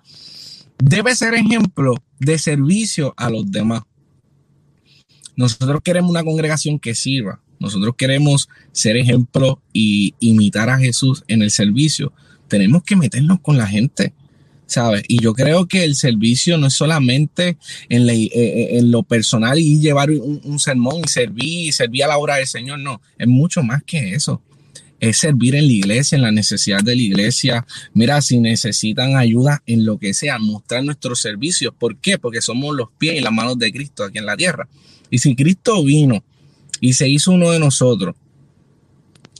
debe 0.77 1.15
ser 1.15 1.33
ejemplo 1.33 1.95
de 2.19 2.37
servicio 2.37 3.13
a 3.17 3.29
los 3.29 3.49
demás. 3.51 3.83
Nosotros 5.35 5.81
queremos 5.83 6.11
una 6.11 6.23
congregación 6.23 6.79
que 6.79 6.95
sirva. 6.95 7.41
Nosotros 7.59 7.95
queremos 7.97 8.49
ser 8.71 8.97
ejemplo 8.97 9.61
y 9.73 10.15
imitar 10.19 10.69
a 10.69 10.77
Jesús 10.77 11.23
en 11.27 11.41
el 11.41 11.51
servicio. 11.51 12.13
Tenemos 12.47 12.83
que 12.83 12.95
meternos 12.95 13.39
con 13.41 13.57
la 13.57 13.67
gente, 13.67 14.13
¿sabes? 14.65 15.03
Y 15.07 15.21
yo 15.21 15.33
creo 15.33 15.67
que 15.67 15.83
el 15.83 15.95
servicio 15.95 16.57
no 16.57 16.67
es 16.67 16.73
solamente 16.73 17.57
en, 17.89 18.09
eh, 18.09 18.29
eh, 18.33 18.81
lo 18.83 19.03
personal 19.03 19.59
y 19.59 19.79
llevar 19.79 20.11
un, 20.11 20.41
un 20.43 20.59
sermón 20.59 21.01
y 21.05 21.07
servir 21.07 21.67
y 21.67 21.71
servir 21.71 22.03
a 22.03 22.07
la 22.07 22.17
obra 22.17 22.37
del 22.37 22.47
Señor, 22.47 22.79
no, 22.79 23.01
es 23.17 23.27
mucho 23.27 23.63
más 23.63 23.83
que 23.83 24.13
eso 24.13 24.41
es 24.99 25.17
servir 25.17 25.55
en 25.55 25.67
la 25.67 25.73
iglesia, 25.73 26.15
en 26.15 26.21
la 26.23 26.31
necesidad 26.31 26.81
de 26.83 26.95
la 26.95 27.01
iglesia. 27.01 27.65
Mira, 27.93 28.21
si 28.21 28.39
necesitan 28.39 29.15
ayuda 29.15 29.61
en 29.65 29.85
lo 29.85 29.97
que 29.97 30.13
sea, 30.13 30.39
mostrar 30.39 30.83
nuestros 30.83 31.21
servicios. 31.21 31.73
¿Por 31.77 31.97
qué? 31.97 32.17
Porque 32.17 32.41
somos 32.41 32.75
los 32.75 32.89
pies 32.97 33.15
y 33.15 33.21
las 33.21 33.33
manos 33.33 33.57
de 33.59 33.71
Cristo 33.71 34.03
aquí 34.03 34.17
en 34.17 34.25
la 34.25 34.37
tierra. 34.37 34.67
Y 35.09 35.19
si 35.19 35.35
Cristo 35.35 35.83
vino 35.83 36.23
y 36.81 36.93
se 36.93 37.07
hizo 37.07 37.31
uno 37.31 37.51
de 37.51 37.59
nosotros 37.59 38.15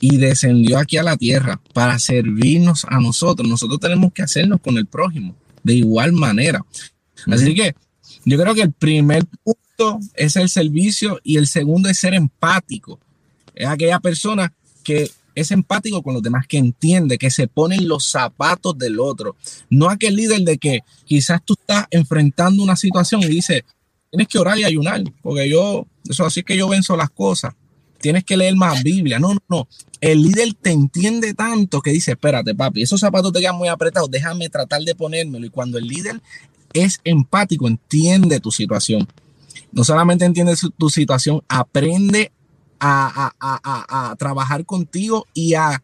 y 0.00 0.16
descendió 0.16 0.78
aquí 0.78 0.96
a 0.96 1.02
la 1.02 1.16
tierra 1.16 1.60
para 1.72 1.98
servirnos 1.98 2.84
a 2.88 3.00
nosotros, 3.00 3.48
nosotros 3.48 3.80
tenemos 3.80 4.12
que 4.12 4.22
hacernos 4.22 4.60
con 4.60 4.78
el 4.78 4.86
prójimo 4.86 5.34
de 5.62 5.74
igual 5.74 6.12
manera. 6.12 6.64
Así 7.26 7.54
que 7.54 7.74
yo 8.24 8.38
creo 8.38 8.54
que 8.54 8.62
el 8.62 8.72
primer 8.72 9.24
punto 9.42 10.00
es 10.14 10.36
el 10.36 10.48
servicio 10.48 11.20
y 11.22 11.36
el 11.36 11.46
segundo 11.46 11.88
es 11.88 11.98
ser 11.98 12.14
empático. 12.14 12.98
Es 13.54 13.66
aquella 13.66 13.98
persona 14.00 14.52
que 14.84 15.10
es 15.34 15.50
empático 15.50 16.02
con 16.02 16.14
los 16.14 16.22
demás, 16.22 16.46
que 16.46 16.58
entiende, 16.58 17.18
que 17.18 17.30
se 17.30 17.46
ponen 17.46 17.86
los 17.86 18.10
zapatos 18.10 18.76
del 18.76 18.98
otro. 18.98 19.36
No 19.70 19.88
aquel 19.88 20.16
líder 20.16 20.40
de 20.40 20.58
que 20.58 20.80
quizás 21.04 21.40
tú 21.44 21.54
estás 21.58 21.86
enfrentando 21.90 22.62
una 22.62 22.76
situación 22.76 23.22
y 23.22 23.26
dice, 23.26 23.64
tienes 24.10 24.28
que 24.28 24.38
orar 24.38 24.58
y 24.58 24.64
ayunar, 24.64 25.02
porque 25.22 25.48
yo, 25.48 25.86
eso 26.08 26.24
así 26.26 26.42
que 26.42 26.56
yo 26.56 26.68
venzo 26.68 26.96
las 26.96 27.10
cosas. 27.10 27.54
Tienes 28.00 28.24
que 28.24 28.36
leer 28.36 28.56
más 28.56 28.82
Biblia. 28.82 29.18
No, 29.18 29.34
no, 29.34 29.42
no. 29.48 29.68
El 30.00 30.22
líder 30.22 30.54
te 30.54 30.70
entiende 30.70 31.34
tanto 31.34 31.80
que 31.80 31.90
dice, 31.90 32.12
espérate, 32.12 32.54
papi, 32.54 32.82
esos 32.82 33.00
zapatos 33.00 33.32
te 33.32 33.40
quedan 33.40 33.56
muy 33.56 33.68
apretados, 33.68 34.10
déjame 34.10 34.48
tratar 34.48 34.82
de 34.82 34.94
ponérmelo. 34.94 35.44
Y 35.44 35.50
cuando 35.50 35.78
el 35.78 35.86
líder 35.86 36.20
es 36.72 37.00
empático, 37.04 37.66
entiende 37.66 38.40
tu 38.40 38.50
situación. 38.52 39.08
No 39.72 39.84
solamente 39.84 40.24
entiende 40.24 40.54
tu 40.76 40.88
situación, 40.88 41.42
aprende 41.48 42.32
a, 42.80 44.14
trabajar 44.18 44.64
contigo 44.64 45.26
y 45.34 45.54
a 45.54 45.82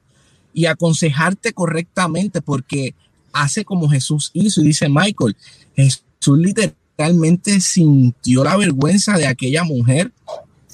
y 0.54 0.66
aconsejarte 0.66 1.52
correctamente 1.52 2.40
porque 2.40 2.94
hace 3.32 3.64
como 3.64 3.88
Jesús 3.88 4.30
hizo 4.32 4.60
y 4.60 4.68
dice 4.68 4.88
Michael, 4.88 5.36
Jesús 5.74 6.38
literalmente 6.38 7.60
sintió 7.60 8.44
la 8.44 8.56
vergüenza 8.56 9.18
de 9.18 9.26
aquella 9.26 9.64
mujer, 9.64 10.12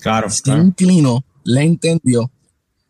claro, 0.01 0.29
se 0.29 0.53
inclinó, 0.53 1.25
la 1.51 1.63
entendió 1.63 2.31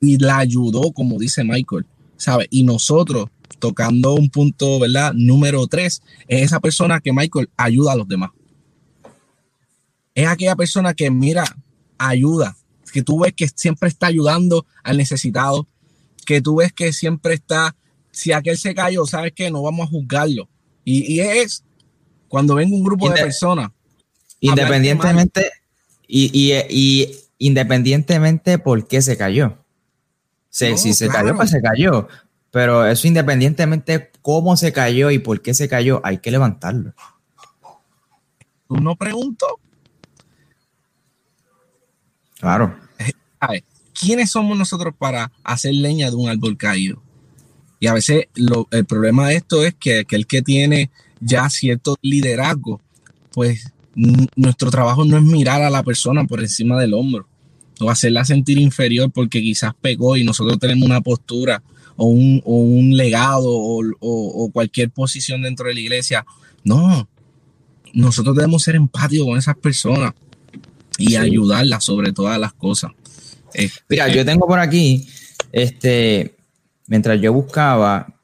y 0.01 0.19
la 0.19 0.39
ayudó, 0.39 0.93
como 0.93 1.19
dice 1.19 1.45
Michael, 1.45 1.87
¿sabe? 2.17 2.47
Y 2.51 2.65
nosotros, 2.65 3.29
tocando 3.59 4.15
un 4.15 4.31
punto, 4.31 4.79
¿verdad? 4.79 5.13
Número 5.15 5.67
tres, 5.67 6.03
es 6.29 6.43
esa 6.43 6.61
persona 6.61 7.01
que 7.01 7.13
Michael 7.13 7.51
ayuda 7.57 7.93
a 7.93 7.97
los 7.97 8.09
demás. 8.09 8.31
Es 10.15 10.27
aquella 10.27 10.57
persona 10.57 10.95
que 10.95 11.11
mira, 11.11 11.45
ayuda, 11.99 12.57
que 12.93 13.03
tú 13.03 13.21
ves 13.21 13.33
que 13.35 13.49
siempre 13.49 13.89
está 13.89 14.07
ayudando 14.07 14.67
al 14.83 14.97
necesitado, 14.97 15.67
que 16.27 16.41
tú 16.41 16.57
ves 16.57 16.73
que 16.73 16.93
siempre 16.93 17.35
está, 17.35 17.77
si 18.11 18.33
aquel 18.33 18.59
se 18.59 18.75
cayó, 18.75 19.07
sabes 19.07 19.33
que 19.33 19.51
no 19.51 19.63
vamos 19.63 19.87
a 19.87 19.91
juzgarlo. 19.91 20.49
Y, 20.85 21.21
es 21.21 21.63
cuando 22.29 22.57
venga 22.57 22.75
un 22.75 22.83
grupo 22.83 23.09
de 23.09 23.21
personas. 23.21 23.71
Independientemente, 24.41 25.51
y, 26.09 26.31
y, 26.69 27.07
independientemente 27.41 28.59
por 28.59 28.87
qué 28.87 29.03
se 29.03 29.17
cayó. 29.17 29.57
si 30.51 30.77
se 30.77 31.09
cayó, 31.09 31.35
pues 31.35 31.51
se 31.51 31.61
cayó. 31.61 32.07
Pero 32.53 32.87
eso 32.87 33.09
independientemente 33.09 34.13
cómo 34.23 34.57
se 34.57 34.73
cayó 34.73 35.11
y 35.11 35.19
por 35.19 35.41
qué 35.41 35.55
se 35.55 35.69
cayó, 35.69 36.01
hay 36.05 36.19
que 36.19 36.31
levantarlo. 36.31 36.93
Uno 38.69 38.95
pregunto 38.95 39.47
Claro. 42.39 42.75
¿Quiénes 43.93 44.31
somos 44.31 44.57
nosotros 44.57 44.95
para 44.97 45.31
hacer 45.45 45.75
leña 45.75 46.09
de 46.09 46.17
un 46.17 46.29
árbol 46.29 46.57
caído? 46.57 47.03
Y 47.81 47.87
a 47.87 47.95
veces 47.95 48.27
el 48.71 48.85
problema 48.87 49.29
de 49.29 49.37
esto 49.37 49.65
es 49.65 49.75
que 49.75 50.01
aquel 50.01 50.27
que 50.27 50.43
tiene 50.43 50.91
ya 51.21 51.49
cierto 51.51 51.97
liderazgo, 52.01 52.81
pues 53.33 53.73
nuestro 54.37 54.71
trabajo 54.71 55.05
no 55.05 55.17
es 55.17 55.23
mirar 55.23 55.63
a 55.63 55.71
la 55.71 55.83
persona 55.83 56.25
por 56.25 56.41
encima 56.41 56.79
del 56.81 56.95
hombro 56.95 57.30
o 57.81 57.91
hacerla 57.91 58.25
sentir 58.25 58.59
inferior 58.59 59.11
porque 59.13 59.41
quizás 59.41 59.73
pegó 59.81 60.17
y 60.17 60.25
nosotros 60.25 60.59
tenemos 60.59 60.87
una 60.87 61.01
postura 61.01 61.63
o 61.97 62.07
un, 62.07 62.97
legado 62.97 63.49
o, 63.51 64.51
cualquier 64.53 64.91
posición 64.91 65.43
dentro 65.43 65.69
de 65.69 65.75
la 65.75 65.81
iglesia. 65.81 66.25
No, 66.65 67.09
nosotros 67.93 68.35
debemos 68.37 68.63
ser 68.63 68.77
empáticos 68.77 69.27
con 69.27 69.39
esas 69.39 69.57
personas 69.57 70.15
y 70.97 71.17
ayudarla 71.17 71.81
sobre 71.81 72.13
todas 72.13 72.39
las 72.39 72.53
cosas. 72.55 72.93
Este, 73.53 73.81
Mira, 73.89 74.09
yo 74.09 74.25
tengo 74.25 74.47
por 74.47 74.59
aquí, 74.59 75.07
este, 75.53 76.37
mientras 76.87 77.21
yo 77.21 77.33
buscaba 77.33 78.15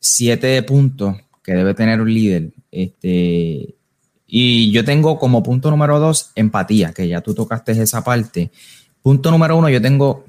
siete 0.00 0.62
puntos 0.62 1.16
que 1.42 1.52
debe 1.52 1.74
tener 1.74 2.00
un 2.00 2.12
líder, 2.12 2.52
este, 2.70 3.74
y 4.30 4.70
yo 4.72 4.84
tengo 4.84 5.18
como 5.18 5.42
punto 5.42 5.70
número 5.70 5.98
dos, 5.98 6.30
empatía, 6.34 6.92
que 6.92 7.08
ya 7.08 7.22
tú 7.22 7.34
tocaste 7.34 7.72
esa 7.72 8.04
parte. 8.04 8.52
Punto 9.02 9.30
número 9.30 9.56
uno, 9.56 9.68
yo 9.68 9.80
tengo 9.80 10.24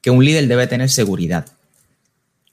que 0.00 0.10
un 0.10 0.24
líder 0.24 0.48
debe 0.48 0.66
tener 0.66 0.90
seguridad. 0.90 1.46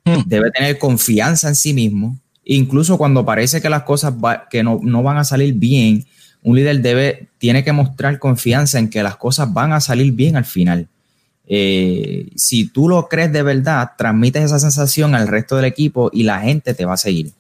Hmm. 0.06 0.22
Debe 0.26 0.52
tener 0.52 0.78
confianza 0.78 1.50
en 1.50 1.56
sí 1.56 1.74
mismo. 1.74 2.18
Incluso 2.44 2.98
cuando 2.98 3.26
parece 3.26 3.62
que 3.62 3.70
las 3.70 3.84
cosas 3.84 4.14
que 4.50 4.64
no, 4.64 4.80
no, 4.82 5.04
van 5.04 5.18
a 5.18 5.24
salir 5.24 5.54
bien, 5.54 6.06
un 6.42 6.56
líder 6.56 6.82
debe, 6.82 7.28
tiene 7.38 7.64
que 7.64 7.72
mostrar 7.72 8.20
confianza 8.20 8.80
en 8.80 8.90
que 8.90 9.04
las 9.04 9.18
cosas 9.18 9.54
van 9.54 9.74
a 9.74 9.82
salir 9.82 10.14
bien 10.14 10.36
al 10.36 10.46
final. 10.46 10.88
Eh, 11.52 12.30
si 12.36 12.68
tú 12.68 12.88
lo 12.88 13.08
crees 13.08 13.34
de 13.34 13.42
verdad, 13.42 13.92
transmites 13.98 14.44
esa 14.44 14.60
sensación 14.60 15.16
al 15.16 15.28
resto 15.28 15.56
del 15.56 15.66
equipo 15.66 16.12
y 16.14 16.24
la 16.24 16.42
gente 16.42 16.76
te 16.76 16.86
va 16.86 16.94
a 16.94 16.98
seguir. 16.98 17.32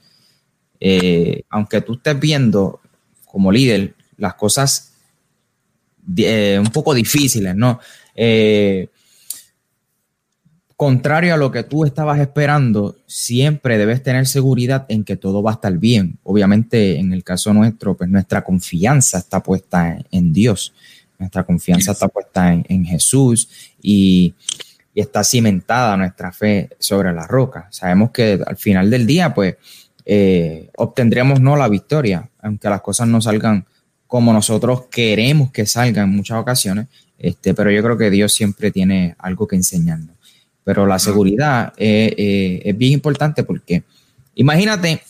Eh, 0.80 1.43
aunque 1.49 1.82
tú 1.82 1.93
estés 1.93 2.19
viendo 2.19 2.80
como 3.25 3.52
líder 3.52 3.93
las 4.17 4.34
cosas 4.34 4.88
eh, 6.17 6.58
un 6.60 6.72
poco 6.72 6.93
difíciles, 6.93 7.56
¿no? 7.56 7.80
contrario 10.80 11.34
a 11.34 11.38
lo 11.38 11.52
que 11.52 11.63
tú 11.63 11.84
estabas 11.84 12.22
esperando, 12.22 12.95
siempre 13.06 13.78
debes 13.78 14.02
tener 14.02 14.26
seguridad 14.28 14.86
en 14.88 15.04
que 15.04 15.17
todo 15.17 15.43
va 15.43 15.52
a 15.52 15.54
estar 15.56 15.78
bien. 15.78 16.19
Obviamente, 16.24 16.98
en 16.98 17.12
el 17.12 17.22
caso 17.22 17.54
nuestro, 17.54 17.98
pues 17.98 18.10
nuestra 18.10 18.45
confianza 18.45 19.17
está 19.17 19.43
puesta 19.43 19.98
en, 20.10 20.32
Dios, 20.32 20.74
nuestra 21.17 21.43
confianza 21.43 21.91
está 21.91 22.08
puesta 22.08 22.54
en, 22.54 22.86
Jesús 22.86 23.50
y, 23.82 24.34
está 24.95 25.26
cimentada 25.26 25.98
nuestra 25.98 26.32
fe 26.32 26.69
sobre 26.80 27.12
la 27.12 27.28
roca. 27.28 27.67
Sabemos 27.72 28.12
que 28.12 28.39
al 28.45 28.56
final 28.56 28.89
del 28.89 29.06
día, 29.06 29.34
pues, 29.34 29.58
eh, 30.06 30.69
obtendremos 30.78 31.41
no 31.41 31.58
la 31.58 31.67
victoria, 31.67 32.30
aunque 32.41 32.69
las 32.69 32.80
cosas 32.80 33.10
no 33.10 33.19
salgan 33.19 33.65
como 34.10 34.34
nosotros 34.34 34.88
queremos 34.89 35.52
que 35.52 35.67
salgan 35.67 36.10
en 36.10 36.15
muchas 36.15 36.39
ocasiones, 36.39 36.88
este, 37.19 37.54
pero 37.54 37.69
yo 37.69 37.84
creo 37.84 37.95
que 37.95 38.10
Dios 38.10 38.34
siempre 38.34 38.72
tiene 38.72 39.15
algo 39.19 39.48
que 39.48 39.56
enseñarnos. 39.56 40.15
Pero 40.63 40.88
la 40.88 40.98
seguridad 40.98 41.74
es 41.78 42.76
bien 42.76 42.93
importante 42.93 43.43
porque 43.43 43.84
imagínate, 44.34 45.04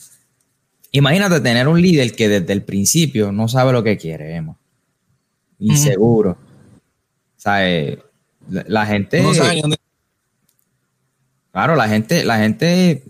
imagínate 0.90 1.40
tener 1.40 1.66
un 1.66 1.80
líder 1.80 2.14
que 2.14 2.28
desde 2.28 2.52
el 2.52 2.62
principio 2.62 3.32
no 3.32 3.48
sabe 3.48 3.72
lo 3.72 3.82
que 3.82 3.96
quiere, 3.96 4.36
Emma. 4.36 4.54
Inseguro. 5.58 6.36
la, 8.50 8.84
gente. 8.84 9.24
Claro, 11.52 11.74
la 11.74 11.88
gente, 11.88 12.22
la 12.22 12.36
gente 12.36 13.02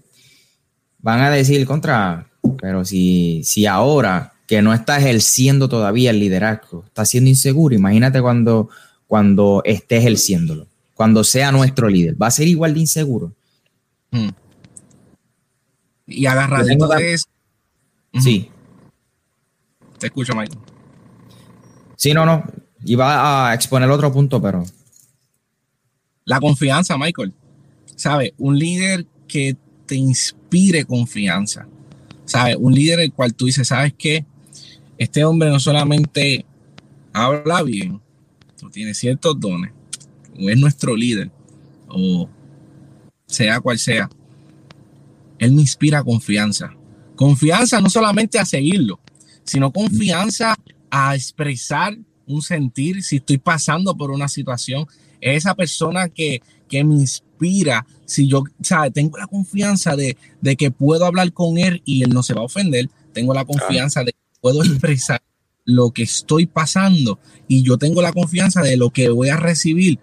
van 1.00 1.20
a 1.20 1.30
decir 1.30 1.66
contra, 1.66 2.28
pero 2.60 2.84
si, 2.84 3.42
si 3.42 3.66
ahora 3.66 4.29
que 4.50 4.60
no 4.60 4.74
está 4.74 4.98
ejerciendo 4.98 5.70
todavía 5.70 6.10
el 6.10 6.20
liderazgo, 6.20 6.84
está 6.84 7.06
siendo 7.06 7.30
inseguro, 7.30 7.74
imagínate 7.74 8.20
cuando, 8.20 8.68
cuando 9.06 9.62
esté 9.64 9.96
ejerciéndolo 9.96 10.66
cuando 11.00 11.24
sea 11.24 11.50
nuestro 11.50 11.88
líder? 11.88 12.14
¿Va 12.20 12.26
a 12.26 12.30
ser 12.30 12.46
igual 12.46 12.74
de 12.74 12.80
inseguro? 12.80 13.32
Hmm. 14.10 14.28
Y 16.06 16.26
agarradito 16.26 16.86
de 16.88 17.14
eso. 17.14 17.24
Sí. 18.18 18.50
Te 19.98 20.08
escucho, 20.08 20.34
Michael. 20.34 20.58
Sí, 21.96 22.12
no, 22.12 22.26
no. 22.26 22.44
Iba 22.84 23.48
a 23.48 23.54
exponer 23.54 23.88
otro 23.88 24.12
punto, 24.12 24.42
pero. 24.42 24.62
La 26.26 26.38
confianza, 26.38 26.98
Michael. 26.98 27.32
¿Sabe? 27.96 28.34
Un 28.36 28.58
líder 28.58 29.06
que 29.26 29.56
te 29.86 29.94
inspire 29.94 30.84
confianza. 30.84 31.66
¿Sabe? 32.26 32.56
Un 32.56 32.74
líder 32.74 33.00
el 33.00 33.14
cual 33.14 33.32
tú 33.32 33.46
dices, 33.46 33.68
¿sabes 33.68 33.94
qué? 33.96 34.26
Este 35.00 35.24
hombre 35.24 35.48
no 35.48 35.58
solamente 35.58 36.44
habla 37.14 37.62
bien, 37.62 38.02
tiene 38.70 38.92
ciertos 38.92 39.40
dones, 39.40 39.72
o 40.38 40.50
es 40.50 40.58
nuestro 40.58 40.94
líder, 40.94 41.30
o 41.88 42.28
sea 43.24 43.60
cual 43.60 43.78
sea, 43.78 44.10
él 45.38 45.52
me 45.52 45.62
inspira 45.62 46.04
confianza. 46.04 46.76
Confianza 47.16 47.80
no 47.80 47.88
solamente 47.88 48.38
a 48.38 48.44
seguirlo, 48.44 49.00
sino 49.42 49.72
confianza 49.72 50.54
a 50.90 51.14
expresar 51.14 51.96
un 52.26 52.42
sentir 52.42 53.02
si 53.02 53.16
estoy 53.16 53.38
pasando 53.38 53.96
por 53.96 54.10
una 54.10 54.28
situación. 54.28 54.86
Es 55.22 55.38
esa 55.38 55.54
persona 55.54 56.10
que, 56.10 56.42
que 56.68 56.84
me 56.84 56.96
inspira. 56.96 57.86
Si 58.04 58.28
yo 58.28 58.44
¿sabe? 58.60 58.90
tengo 58.90 59.16
la 59.16 59.26
confianza 59.26 59.96
de, 59.96 60.18
de, 60.42 60.56
que 60.56 60.70
puedo 60.70 61.06
hablar 61.06 61.32
con 61.32 61.56
él 61.56 61.80
y 61.86 62.02
él 62.02 62.10
no 62.10 62.22
se 62.22 62.34
va 62.34 62.42
a 62.42 62.44
ofender, 62.44 62.90
tengo 63.14 63.32
la 63.32 63.46
confianza 63.46 64.04
de 64.04 64.12
que 64.12 64.19
puedo 64.40 64.62
expresar 64.64 65.22
lo 65.64 65.90
que 65.90 66.02
estoy 66.02 66.46
pasando 66.46 67.18
y 67.46 67.62
yo 67.62 67.78
tengo 67.78 68.02
la 68.02 68.12
confianza 68.12 68.62
de 68.62 68.76
lo 68.76 68.90
que 68.90 69.08
voy 69.10 69.28
a 69.28 69.36
recibir 69.36 69.98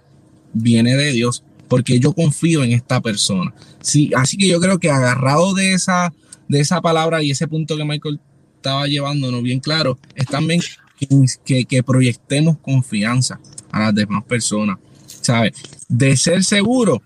viene 0.54 0.96
de 0.96 1.12
Dios, 1.12 1.44
porque 1.68 2.00
yo 2.00 2.14
confío 2.14 2.64
en 2.64 2.72
esta 2.72 3.02
persona. 3.02 3.54
Sí, 3.82 4.12
así 4.16 4.38
que 4.38 4.48
yo 4.48 4.60
creo 4.60 4.80
que 4.80 4.90
agarrado 4.90 5.54
de 5.54 5.74
esa, 5.74 6.14
de 6.48 6.60
esa 6.60 6.82
palabra 6.82 7.22
y 7.22 7.32
ese 7.32 7.48
punto 7.48 7.78
que 7.78 7.86
Michael 7.86 8.20
estaba 8.56 8.88
llevándonos 8.88 9.44
bien 9.44 9.60
claro, 9.60 10.00
es 10.16 10.26
también 10.26 10.62
que, 11.46 11.66
que, 11.66 11.84
proyectemos 11.84 12.58
confianza 12.58 13.40
a 13.72 13.80
las 13.80 13.96
demás 13.96 14.24
personas, 14.24 14.78
¿sabes? 15.06 15.54
De 15.88 16.18
ser 16.18 16.44
seguro, 16.44 17.02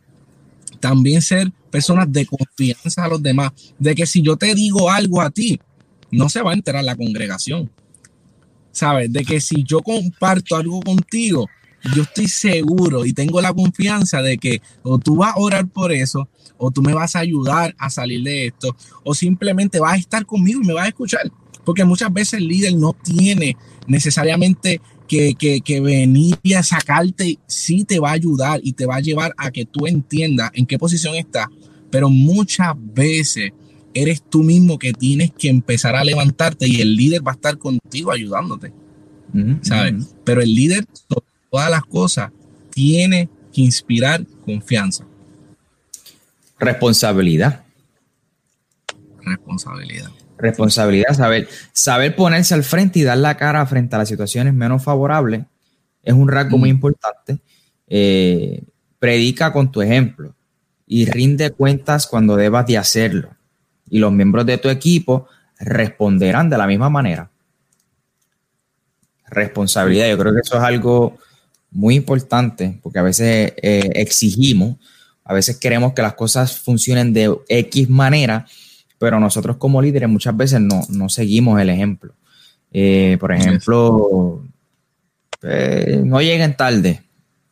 también 0.79 1.21
ser 1.21 1.51
personas 1.69 2.11
de 2.11 2.25
confianza 2.25 3.03
a 3.03 3.09
los 3.09 3.21
demás, 3.21 3.51
de 3.77 3.95
que 3.95 4.05
si 4.05 4.21
yo 4.21 4.37
te 4.37 4.55
digo 4.55 4.89
algo 4.89 5.21
a 5.21 5.29
ti, 5.29 5.59
no 6.11 6.29
se 6.29 6.41
va 6.41 6.51
a 6.51 6.55
enterar 6.55 6.83
la 6.83 6.95
congregación, 6.95 7.69
¿sabes? 8.71 9.11
De 9.11 9.23
que 9.23 9.39
si 9.41 9.63
yo 9.63 9.81
comparto 9.81 10.55
algo 10.55 10.81
contigo, 10.81 11.47
yo 11.95 12.03
estoy 12.03 12.27
seguro 12.27 13.05
y 13.05 13.13
tengo 13.13 13.41
la 13.41 13.53
confianza 13.53 14.21
de 14.21 14.37
que 14.37 14.61
o 14.83 14.99
tú 14.99 15.17
vas 15.17 15.35
a 15.35 15.39
orar 15.39 15.67
por 15.67 15.91
eso, 15.91 16.29
o 16.57 16.69
tú 16.71 16.81
me 16.81 16.93
vas 16.93 17.15
a 17.15 17.19
ayudar 17.19 17.75
a 17.77 17.89
salir 17.89 18.23
de 18.23 18.47
esto, 18.47 18.75
o 19.03 19.15
simplemente 19.15 19.79
vas 19.79 19.93
a 19.93 19.97
estar 19.97 20.25
conmigo 20.25 20.61
y 20.61 20.67
me 20.67 20.73
vas 20.73 20.85
a 20.85 20.89
escuchar. 20.89 21.31
Porque 21.65 21.85
muchas 21.85 22.11
veces 22.11 22.35
el 22.35 22.47
líder 22.47 22.75
no 22.75 22.93
tiene 22.93 23.55
necesariamente 23.87 24.81
que, 25.07 25.35
que, 25.35 25.81
venir 25.81 26.37
y 26.41 26.53
a 26.53 26.63
sacarte, 26.63 27.37
sí 27.45 27.83
te 27.83 27.99
va 27.99 28.11
a 28.11 28.13
ayudar 28.13 28.61
y 28.63 28.73
te 28.73 28.85
va 28.85 28.95
a 28.95 29.01
llevar 29.01 29.33
a 29.37 29.51
que 29.51 29.65
tú 29.65 29.85
entiendas 29.85 30.51
en 30.53 30.65
qué 30.65 30.79
posición 30.79 31.15
estás, 31.15 31.47
pero 31.89 32.09
muchas 32.09 32.73
veces 32.77 33.51
eres 33.93 34.21
tú 34.21 34.43
mismo 34.43 34.79
que 34.79 34.93
tienes 34.93 35.31
que 35.31 35.49
empezar 35.49 35.95
a 35.95 36.03
levantarte 36.03 36.67
y 36.67 36.81
el 36.81 36.95
líder 36.95 37.25
va 37.25 37.31
a 37.31 37.35
estar 37.35 37.57
contigo 37.57 38.11
ayudándote. 38.11 38.73
¿Sabes? 39.61 40.15
Pero 40.25 40.41
el 40.41 40.53
líder 40.53 40.85
todas 41.51 41.69
las 41.69 41.83
cosas, 41.83 42.31
tiene 42.71 43.29
que 43.53 43.61
inspirar 43.61 44.25
confianza. 44.45 45.05
Responsabilidad. 46.57 47.63
Responsabilidad. 49.21 50.09
Responsabilidad, 50.37 51.13
saber, 51.13 51.47
saber 51.73 52.15
ponerse 52.15 52.55
al 52.55 52.63
frente 52.63 52.99
y 52.99 53.03
dar 53.03 53.17
la 53.17 53.37
cara 53.37 53.63
frente 53.67 53.95
a 53.95 53.99
las 53.99 54.09
situaciones 54.09 54.55
menos 54.55 54.83
favorables 54.83 55.43
es 56.01 56.13
un 56.13 56.29
rasgo 56.29 56.57
muy 56.57 56.69
mm. 56.69 56.75
importante. 56.75 57.39
Eh, 57.87 58.63
predica 58.97 59.51
con 59.51 59.71
tu 59.71 59.81
ejemplo 59.81 60.33
y 60.87 61.05
rinde 61.05 61.51
cuentas 61.51 62.07
cuando 62.07 62.37
debas 62.37 62.65
de 62.65 62.77
hacerlo. 62.77 63.35
Y 63.91 63.99
los 63.99 64.11
miembros 64.11 64.47
de 64.47 64.57
tu 64.57 64.69
equipo 64.69 65.27
responderán 65.59 66.49
de 66.49 66.57
la 66.57 66.65
misma 66.65 66.89
manera. 66.89 67.29
Responsabilidad, 69.27 70.09
yo 70.09 70.17
creo 70.17 70.33
que 70.33 70.39
eso 70.41 70.57
es 70.57 70.63
algo 70.63 71.17
muy 71.71 71.95
importante, 71.95 72.79
porque 72.83 72.99
a 72.99 73.03
veces 73.03 73.53
eh, 73.61 73.89
exigimos, 73.95 74.75
a 75.23 75.33
veces 75.33 75.57
queremos 75.57 75.93
que 75.93 76.01
las 76.01 76.15
cosas 76.15 76.59
funcionen 76.59 77.13
de 77.13 77.33
X 77.47 77.89
manera, 77.89 78.45
pero 78.97 79.19
nosotros 79.19 79.57
como 79.57 79.81
líderes 79.81 80.09
muchas 80.09 80.35
veces 80.35 80.59
no, 80.59 81.09
seguimos 81.09 81.59
el 81.61 81.69
ejemplo. 81.69 82.13
Eh, 82.73 83.17
por 83.19 83.31
ejemplo, 83.31 84.43
eh, 85.43 86.01
no 86.03 86.21
lleguen 86.21 86.55
tarde, 86.55 87.01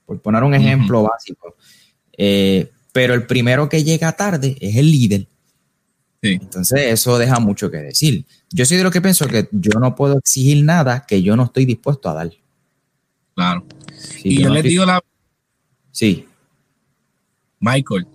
por 0.06 0.22
poner 0.22 0.44
un 0.44 0.54
ejemplo 0.54 1.04
básico. 1.04 1.56
pero 2.92 3.14
el 3.14 3.26
primero 3.26 3.70
que 3.70 3.84
llega 3.84 4.12
tarde 4.12 4.58
es 4.60 4.76
el 4.76 4.92
líder. 4.92 5.28
Entonces 6.22 6.80
eso 6.88 7.18
deja 7.18 7.40
mucho 7.40 7.72
que 7.72 7.78
decir. 7.78 8.26
Yo 8.52 8.66
soy 8.66 8.78
de 8.78 8.84
lo 8.84 8.92
que 8.92 9.02
pienso 9.02 9.28
que 9.28 9.48
yo 9.52 9.80
no 9.80 9.96
puedo 9.96 10.18
exigir 10.18 10.64
nada 10.64 11.06
que 11.08 11.22
yo 11.22 11.36
no 11.36 11.46
estoy 11.46 11.66
dispuesto 11.66 12.10
a 12.10 12.14
dar. 12.14 12.32
Claro 13.36 13.66
y 14.24 14.42
yo 14.42 14.50
les 14.50 14.64
digo 14.64 14.86
la... 14.86 15.04
Sí. 15.92 16.26
Michael, 17.60 18.08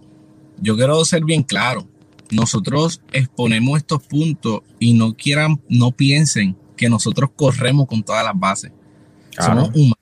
yo 0.60 0.76
quiero 0.76 1.04
ser 1.04 1.24
bien 1.24 1.42
claro. 1.42 1.88
Nosotros 2.30 3.00
exponemos 3.12 3.78
estos 3.78 4.02
puntos 4.02 4.62
y 4.78 4.94
no 4.94 5.14
quieran, 5.14 5.60
no 5.68 5.92
piensen 5.92 6.56
que 6.76 6.88
nosotros 6.88 7.30
corremos 7.36 7.86
con 7.86 8.02
todas 8.02 8.24
las 8.24 8.38
bases. 8.38 8.72
Somos 9.38 9.70
humanos 9.74 9.96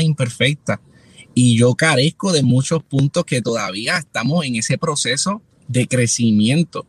imperfectas. 0.00 0.80
Y 1.34 1.56
yo 1.56 1.74
carezco 1.74 2.32
de 2.32 2.42
muchos 2.42 2.82
puntos 2.82 3.24
que 3.24 3.40
todavía 3.40 3.98
estamos 3.98 4.44
en 4.44 4.56
ese 4.56 4.76
proceso 4.76 5.40
de 5.68 5.86
crecimiento. 5.86 6.86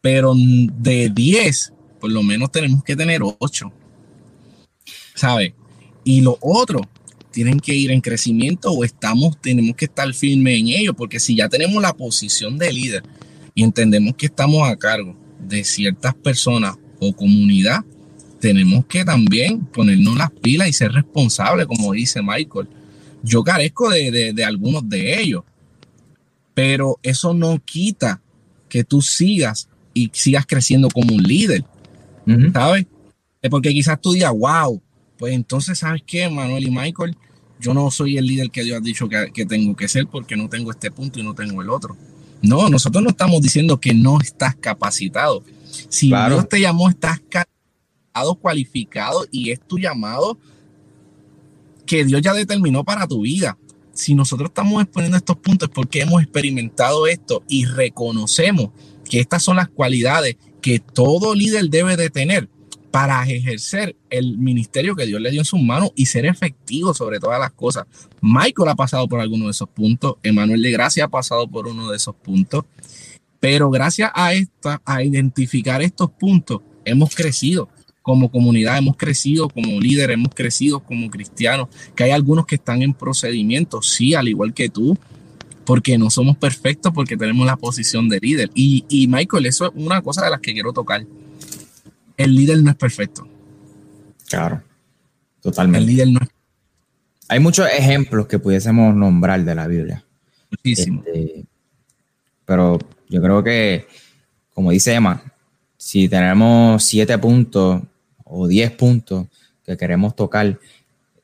Pero 0.00 0.34
de 0.34 1.10
10, 1.10 1.72
por 2.00 2.10
lo 2.10 2.22
menos 2.22 2.50
tenemos 2.50 2.82
que 2.82 2.96
tener 2.96 3.20
8. 3.22 3.72
¿Sabes? 5.14 5.52
Y 6.04 6.22
lo 6.22 6.38
otro, 6.40 6.80
tienen 7.30 7.60
que 7.60 7.74
ir 7.74 7.90
en 7.90 8.00
crecimiento 8.00 8.72
o 8.72 8.84
estamos, 8.84 9.40
tenemos 9.40 9.76
que 9.76 9.84
estar 9.84 10.12
firmes 10.14 10.58
en 10.58 10.68
ello, 10.68 10.94
porque 10.94 11.20
si 11.20 11.36
ya 11.36 11.48
tenemos 11.48 11.80
la 11.82 11.92
posición 11.92 12.58
de 12.58 12.72
líder 12.72 13.02
y 13.54 13.62
entendemos 13.62 14.14
que 14.16 14.26
estamos 14.26 14.68
a 14.68 14.76
cargo 14.76 15.16
de 15.38 15.64
ciertas 15.64 16.14
personas 16.14 16.76
o 16.98 17.14
comunidad, 17.14 17.84
tenemos 18.40 18.86
que 18.86 19.04
también 19.04 19.64
ponernos 19.66 20.16
las 20.16 20.30
pilas 20.30 20.68
y 20.68 20.72
ser 20.72 20.92
responsables, 20.92 21.66
como 21.66 21.92
dice 21.92 22.22
Michael. 22.22 22.68
Yo 23.22 23.42
carezco 23.44 23.90
de, 23.90 24.34
algunos 24.44 24.88
de 24.88 25.20
ellos, 25.20 25.44
pero 26.54 26.98
eso 27.02 27.34
no 27.34 27.62
quita 27.62 28.22
que 28.68 28.82
tú 28.82 29.02
sigas 29.02 29.68
y 29.94 30.10
sigas 30.12 30.46
creciendo 30.46 30.88
como 30.88 31.14
un 31.14 31.22
líder, 31.22 31.64
¿sabes? 32.52 32.86
Porque 33.50 33.70
quizás 33.70 34.00
tú 34.00 34.12
digas, 34.12 34.32
wow, 34.36 34.80
pues 35.18 35.34
entonces, 35.34 35.78
¿sabes 35.78 36.02
qué, 36.06 36.28
Manuel 36.28 36.64
y 36.64 36.70
Michael? 36.70 37.16
yo 37.60 37.74
no 37.74 37.90
soy 37.90 38.16
el 38.16 38.26
líder 38.26 38.50
que 38.50 38.64
Dios 38.64 38.78
ha 38.78 38.80
dicho 38.80 39.08
que, 39.08 39.46
tengo 39.46 39.76
que 39.76 39.86
ser 39.86 40.06
porque 40.06 40.36
no 40.36 40.48
tengo 40.48 40.70
este 40.70 40.90
punto 40.90 41.20
y 41.20 41.22
no 41.22 41.34
tengo 41.34 41.62
el 41.62 41.70
otro. 41.70 41.96
No, 42.42 42.68
nosotros 42.70 43.04
no 43.04 43.10
estamos 43.10 43.42
diciendo 43.42 43.78
que 43.78 43.92
no 43.92 44.18
estás 44.20 44.56
capacitado. 44.56 45.44
Si 45.88 46.08
Dios 46.08 46.48
te 46.48 46.60
llamó, 46.60 46.88
estás 46.88 47.20
capacitado, 47.20 48.34
cualificado 48.36 49.26
y 49.30 49.50
es 49.50 49.60
tu 49.60 49.78
llamado 49.78 50.38
que 51.86 52.04
Dios 52.04 52.22
ya 52.22 52.32
determinó 52.32 52.82
para 52.82 53.06
tu 53.06 53.22
vida. 53.22 53.58
Si 53.92 54.14
nosotros 54.14 54.48
estamos 54.48 54.82
exponiendo 54.82 55.18
estos 55.18 55.36
puntos 55.36 55.68
es 55.68 55.74
porque 55.74 56.00
hemos 56.00 56.22
experimentado 56.22 57.06
esto 57.06 57.44
y 57.46 57.66
reconocemos 57.66 58.70
que 59.10 59.20
estas 59.20 59.42
son 59.42 59.56
las 59.56 59.68
cualidades 59.68 60.36
que 60.62 60.78
todo 60.78 61.34
líder 61.34 61.68
debe 61.68 61.96
de 61.96 62.08
tener 62.08 62.48
para 62.90 63.22
ejercer 63.28 63.96
el 64.08 64.38
ministerio 64.38 64.96
que 64.96 65.06
Dios 65.06 65.20
le 65.20 65.30
dio 65.30 65.40
en 65.40 65.44
sus 65.44 65.60
manos 65.60 65.90
y 65.96 66.06
ser 66.06 66.26
efectivo 66.26 66.94
sobre 66.94 67.20
todas 67.20 67.38
las 67.38 67.50
cosas. 67.52 67.86
Michael 68.20 68.68
ha 68.68 68.74
pasado 68.74 69.08
por 69.08 69.20
alguno 69.20 69.46
de 69.46 69.50
esos 69.50 69.68
puntos, 69.68 70.14
Emanuel 70.22 70.62
de 70.62 70.70
Gracia 70.70 71.04
ha 71.04 71.08
pasado 71.08 71.48
por 71.48 71.66
uno 71.66 71.90
de 71.90 71.96
esos 71.96 72.14
puntos, 72.14 72.64
pero 73.40 73.70
gracias 73.70 74.10
a 74.14 74.32
esta, 74.32 74.80
a 74.84 75.02
identificar 75.02 75.82
estos 75.82 76.10
puntos, 76.10 76.60
hemos 76.84 77.14
crecido 77.14 77.68
como 78.02 78.30
comunidad, 78.30 78.78
hemos 78.78 78.96
crecido 78.96 79.48
como 79.48 79.80
líder, 79.80 80.12
hemos 80.12 80.34
crecido 80.34 80.80
como 80.80 81.10
cristianos, 81.10 81.68
que 81.94 82.04
hay 82.04 82.10
algunos 82.12 82.46
que 82.46 82.56
están 82.56 82.82
en 82.82 82.94
procedimiento, 82.94 83.82
sí, 83.82 84.14
al 84.14 84.28
igual 84.28 84.54
que 84.54 84.68
tú, 84.68 84.96
porque 85.64 85.98
no 85.98 86.10
somos 86.10 86.36
perfectos, 86.36 86.92
porque 86.92 87.16
tenemos 87.16 87.46
la 87.46 87.56
posición 87.56 88.08
de 88.08 88.18
líder. 88.20 88.50
Y, 88.54 88.84
y 88.88 89.06
Michael, 89.08 89.46
eso 89.46 89.66
es 89.66 89.72
una 89.74 90.02
cosa 90.02 90.24
de 90.24 90.30
las 90.30 90.40
que 90.40 90.52
quiero 90.52 90.72
tocar 90.72 91.04
el 92.20 92.34
líder 92.34 92.62
no 92.62 92.70
es 92.70 92.76
perfecto. 92.76 93.26
Claro, 94.28 94.62
totalmente. 95.40 95.78
El 95.78 95.86
líder 95.86 96.08
no 96.08 96.20
es 96.20 96.28
Hay 97.28 97.40
muchos 97.40 97.66
ejemplos 97.66 98.26
que 98.26 98.38
pudiésemos 98.38 98.94
nombrar 98.94 99.42
de 99.42 99.54
la 99.54 99.66
Biblia. 99.66 100.04
Muchísimo. 100.50 101.02
Este, 101.06 101.46
pero 102.44 102.78
yo 103.08 103.22
creo 103.22 103.42
que, 103.42 103.86
como 104.52 104.70
dice 104.70 104.92
Emma, 104.92 105.22
si 105.78 106.10
tenemos 106.10 106.84
siete 106.84 107.16
puntos 107.16 107.82
o 108.24 108.46
diez 108.46 108.70
puntos 108.70 109.26
que 109.64 109.78
queremos 109.78 110.14
tocar, 110.14 110.58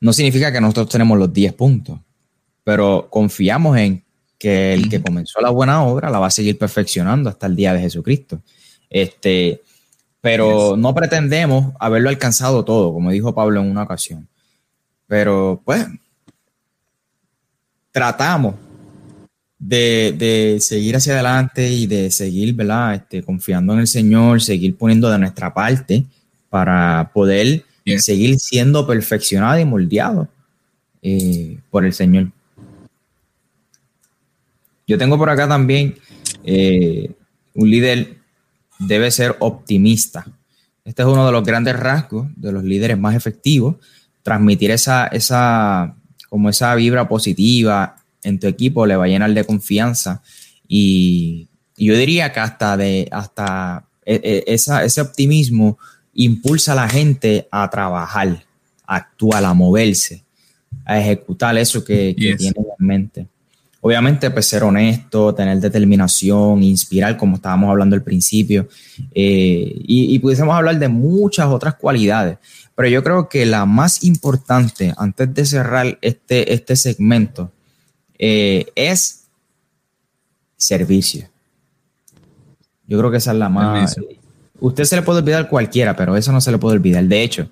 no 0.01 0.13
significa 0.13 0.51
que 0.51 0.61
nosotros 0.61 0.89
tenemos 0.89 1.19
los 1.19 1.31
diez 1.31 1.53
puntos, 1.53 1.99
pero 2.63 3.07
confiamos 3.11 3.77
en 3.77 4.03
que 4.37 4.73
el 4.73 4.89
que 4.89 5.01
comenzó 5.01 5.41
la 5.41 5.49
buena 5.49 5.83
obra 5.83 6.09
la 6.09 6.19
va 6.19 6.27
a 6.27 6.31
seguir 6.31 6.57
perfeccionando 6.57 7.29
hasta 7.29 7.47
el 7.47 7.55
día 7.55 7.73
de 7.73 7.81
Jesucristo. 7.81 8.41
Este, 8.89 9.61
pero 10.21 10.75
no 10.77 10.93
pretendemos 10.93 11.73
haberlo 11.79 12.09
alcanzado 12.09 12.63
todo, 12.65 12.93
como 12.93 13.11
dijo 13.11 13.33
Pablo 13.33 13.61
en 13.61 13.69
una 13.69 13.83
ocasión. 13.83 14.27
Pero 15.07 15.61
pues 15.63 15.85
tratamos 17.91 18.55
de, 19.57 20.57
seguir 20.59 20.95
hacia 20.95 21.13
adelante 21.13 21.71
y 21.71 21.87
de 21.87 22.11
seguir, 22.11 22.53
¿verdad? 22.53 22.95
Este, 22.95 23.23
confiando 23.23 23.73
en 23.73 23.79
el 23.79 23.87
Señor, 23.87 24.41
seguir 24.41 24.77
poniendo 24.77 25.09
de 25.09 25.17
nuestra 25.17 25.53
parte 25.53 26.05
para 26.49 27.09
poder 27.13 27.63
seguir 27.97 28.37
siendo 28.39 28.85
perfeccionado 28.85 29.59
y 29.59 29.65
moldeado 29.65 30.27
eh, 31.01 31.57
por 31.69 31.85
el 31.85 31.93
Señor. 31.93 32.31
Yo 34.87 34.97
tengo 34.97 35.17
por 35.17 35.29
acá 35.29 35.47
también 35.47 35.95
eh, 36.45 37.11
un 37.53 37.69
líder 37.69 38.17
debe 38.79 39.11
ser 39.11 39.35
optimista. 39.39 40.25
Este 40.85 41.01
es 41.01 41.07
uno 41.07 41.25
de 41.25 41.31
los 41.33 41.43
grandes 41.43 41.77
rasgos 41.77 42.27
de 42.37 42.53
los 42.53 42.63
líderes 42.63 42.97
más 42.97 43.13
efectivos, 43.13 43.75
transmitir 44.23 44.71
esa, 44.71 45.07
esa, 45.07 45.95
como 46.29 46.49
esa 46.49 46.73
vibra 46.75 47.07
positiva 47.09 47.97
en 48.23 48.39
tu 48.39 48.47
equipo 48.47 48.85
le 48.85 48.95
va 48.95 49.05
a 49.05 49.09
llenar 49.09 49.33
de 49.33 49.43
confianza 49.43 50.21
y, 50.67 51.49
yo 51.79 51.95
diría 51.95 52.33
que 52.33 52.39
hasta 52.39 52.75
de 52.75 53.07
hasta 53.11 53.85
e, 54.03 54.43
e, 54.47 54.53
ese 54.53 55.01
optimismo 55.01 55.77
impulsa 56.15 56.71
a 56.71 56.75
la 56.75 56.89
gente 56.89 57.47
a 57.51 57.69
trabajar, 57.69 58.43
a 58.87 58.95
actuar, 58.95 59.45
a 59.45 59.53
moverse, 59.53 60.23
a 60.85 60.99
ejecutar 60.99 61.55
eso 61.55 61.83
que, 61.83 62.15
que 62.17 62.35
tiene 62.35 62.55
en 62.79 62.87
mente. 62.87 63.27
Obviamente, 63.87 64.29
pues 64.31 64.47
ser 64.47 64.63
honesto, 64.63 65.33
tener 65.33 65.61
determinación, 65.61 66.61
inspirar, 66.61 67.15
como 67.15 67.37
estábamos 67.37 67.69
hablando 67.69 67.95
al 67.95 68.03
principio, 68.03 68.67
eh, 69.15 69.75
y, 69.77 70.19
pudiésemos 70.19 70.53
hablar 70.53 70.77
de 70.77 70.89
muchas 70.89 71.45
otras 71.45 71.75
cualidades, 71.75 72.37
pero 72.75 72.89
yo 72.89 73.01
creo 73.01 73.29
que 73.29 73.45
la 73.45 73.65
más 73.65 74.03
importante, 74.03 74.93
antes 74.97 75.33
de 75.33 75.45
cerrar 75.45 75.97
este, 76.01 76.53
este 76.53 76.75
segmento, 76.75 77.49
eh, 78.19 78.65
es 78.75 79.23
servicio. 80.57 81.29
Yo 82.87 82.99
creo 82.99 83.09
que 83.09 83.17
esa 83.17 83.31
es 83.31 83.37
la 83.37 83.47
más... 83.47 83.95
Usted 84.59 84.83
se 84.83 84.97
le 84.97 85.01
puede 85.01 85.19
olvidar 85.19 85.47
cualquiera, 85.47 85.95
pero 85.95 86.17
eso 86.17 86.33
no 86.33 86.41
se 86.41 86.51
le 86.51 86.57
puede 86.57 86.75
olvidar. 86.75 87.05
De 87.05 87.23
hecho, 87.23 87.49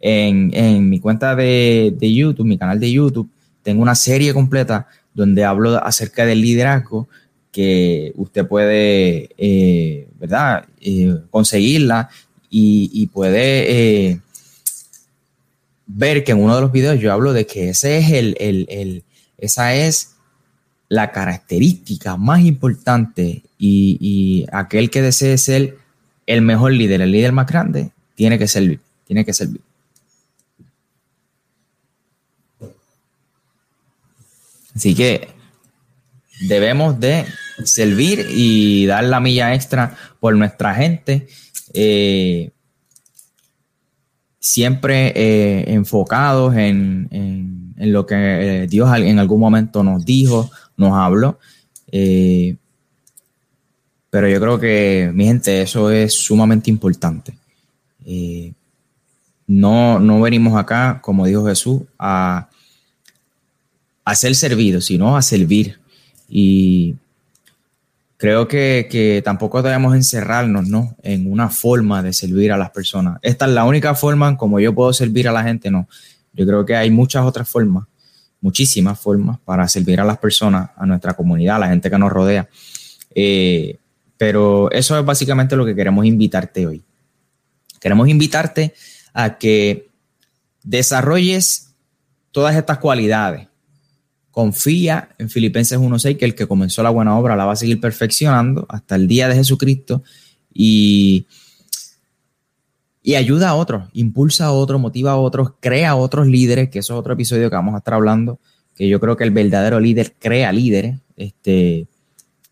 en, 0.00 0.90
mi 0.90 1.00
cuenta 1.00 1.34
de, 1.34 1.94
de 1.98 2.12
YouTube, 2.12 2.44
mi 2.44 2.58
canal 2.58 2.78
de 2.78 2.92
YouTube, 2.92 3.30
tengo 3.62 3.80
una 3.80 3.94
serie 3.94 4.34
completa 4.34 4.86
donde 5.14 5.44
hablo 5.44 5.82
acerca 5.84 6.24
del 6.26 6.40
liderazgo 6.40 7.08
que 7.50 8.12
usted 8.16 8.46
puede, 8.46 9.28
eh, 9.36 10.08
¿verdad?, 10.18 10.64
eh, 10.80 11.18
conseguirla 11.30 12.08
y, 12.50 13.06
puede 13.06 14.10
eh, 14.10 14.20
ver 15.86 16.22
que 16.24 16.32
en 16.32 16.42
uno 16.42 16.54
de 16.54 16.60
los 16.60 16.72
videos 16.72 17.00
yo 17.00 17.12
hablo 17.12 17.32
de 17.32 17.46
que 17.46 17.70
ese 17.70 17.98
es 17.98 18.10
el, 18.10 19.04
esa 19.38 19.74
es 19.74 20.16
la 20.88 21.12
característica 21.12 22.18
más 22.18 22.42
importante 22.42 23.42
y, 23.58 23.96
y, 24.00 24.46
aquel 24.52 24.90
que 24.90 25.00
desee 25.00 25.38
ser 25.38 25.78
el 26.26 26.42
mejor 26.42 26.72
líder, 26.72 27.00
el 27.00 27.10
líder 27.10 27.32
más 27.32 27.46
grande, 27.46 27.92
tiene 28.14 28.38
que 28.38 28.48
servir, 28.48 28.80
tiene 29.06 29.24
que 29.24 29.32
servir. 29.32 29.62
Así 34.74 34.94
que 34.94 35.28
debemos 36.48 36.98
de 36.98 37.26
servir 37.64 38.26
y 38.30 38.86
dar 38.86 39.04
la 39.04 39.20
milla 39.20 39.54
extra 39.54 39.96
por 40.20 40.34
nuestra 40.36 40.74
gente. 40.74 41.28
Eh, 41.74 42.50
siempre 44.38 45.12
eh, 45.14 45.72
enfocados 45.72 46.54
en, 46.56 47.74
lo 47.76 48.06
que 48.06 48.14
eh, 48.62 48.66
Dios 48.66 48.90
en 48.96 49.18
algún 49.18 49.40
momento 49.40 49.82
nos 49.82 50.04
dijo, 50.04 50.50
nos 50.76 50.94
habló. 50.94 51.38
pero 54.10 54.28
yo 54.28 54.40
creo 54.40 54.58
que, 54.58 55.10
mi 55.14 55.26
gente, 55.26 55.62
eso 55.62 55.90
es 55.90 56.12
sumamente 56.12 56.70
importante. 56.70 57.34
no, 59.46 60.00
no 60.00 60.20
venimos 60.20 60.58
acá, 60.58 61.00
como 61.02 61.26
dijo 61.26 61.46
Jesús, 61.46 61.82
a 61.98 62.48
a 64.04 64.14
ser 64.14 64.34
servido, 64.34 64.80
sino 64.80 65.16
a 65.16 65.22
servir. 65.22 65.78
Y 66.28 66.96
creo 68.16 68.48
que, 68.48 69.20
tampoco 69.24 69.62
debemos 69.62 69.94
encerrarnos 69.94 70.68
¿no? 70.68 70.96
en 71.02 71.30
una 71.30 71.48
forma 71.48 72.02
de 72.02 72.12
servir 72.12 72.52
a 72.52 72.56
las 72.56 72.70
personas. 72.70 73.18
Esta 73.22 73.46
es 73.46 73.52
la 73.52 73.64
única 73.64 73.94
forma 73.94 74.28
en 74.28 74.36
como 74.36 74.60
yo 74.60 74.74
puedo 74.74 74.92
servir 74.92 75.28
a 75.28 75.32
la 75.32 75.42
gente, 75.42 75.70
no. 75.70 75.88
Yo 76.32 76.46
creo 76.46 76.64
que 76.64 76.74
hay 76.74 76.90
muchas 76.90 77.24
otras 77.24 77.48
formas, 77.48 77.84
muchísimas 78.40 78.98
formas 78.98 79.38
para 79.44 79.68
servir 79.68 80.00
a 80.00 80.04
las 80.04 80.18
personas, 80.18 80.70
a 80.76 80.86
nuestra 80.86 81.14
comunidad, 81.14 81.56
a 81.56 81.60
la 81.60 81.68
gente 81.68 81.90
que 81.90 81.98
nos 81.98 82.10
rodea. 82.10 82.48
Eh, 83.14 83.76
pero 84.16 84.70
eso 84.70 84.98
es 84.98 85.04
básicamente 85.04 85.56
lo 85.56 85.66
que 85.66 85.74
queremos 85.74 86.06
invitarte 86.06 86.66
hoy. 86.66 86.82
Queremos 87.80 88.08
invitarte 88.08 88.72
a 89.12 89.36
que 89.36 89.88
desarrolles 90.62 91.74
todas 92.30 92.54
estas 92.56 92.78
cualidades 92.78 93.48
confía 94.32 95.10
en 95.18 95.30
Filipenses 95.30 95.78
1.6 95.78 96.16
que 96.16 96.24
el 96.24 96.34
que 96.34 96.48
comenzó 96.48 96.82
la 96.82 96.90
buena 96.90 97.16
obra 97.16 97.36
la 97.36 97.44
va 97.44 97.52
a 97.52 97.56
seguir 97.56 97.80
perfeccionando 97.80 98.66
hasta 98.68 98.96
el 98.96 99.06
día 99.06 99.28
de 99.28 99.36
Jesucristo 99.36 100.02
y, 100.52 101.26
y 103.02 103.14
ayuda 103.14 103.50
a 103.50 103.54
otros, 103.54 103.88
impulsa 103.92 104.46
a 104.46 104.52
otros, 104.52 104.80
motiva 104.80 105.12
a 105.12 105.16
otros, 105.16 105.52
crea 105.60 105.90
a 105.90 105.96
otros 105.96 106.26
líderes, 106.26 106.70
que 106.70 106.80
eso 106.80 106.94
es 106.94 106.98
otro 106.98 107.12
episodio 107.12 107.50
que 107.50 107.56
vamos 107.56 107.74
a 107.74 107.78
estar 107.78 107.94
hablando, 107.94 108.40
que 108.74 108.88
yo 108.88 108.98
creo 108.98 109.16
que 109.16 109.24
el 109.24 109.30
verdadero 109.30 109.78
líder 109.78 110.14
crea 110.18 110.50
líderes, 110.50 110.98
este, 111.16 111.86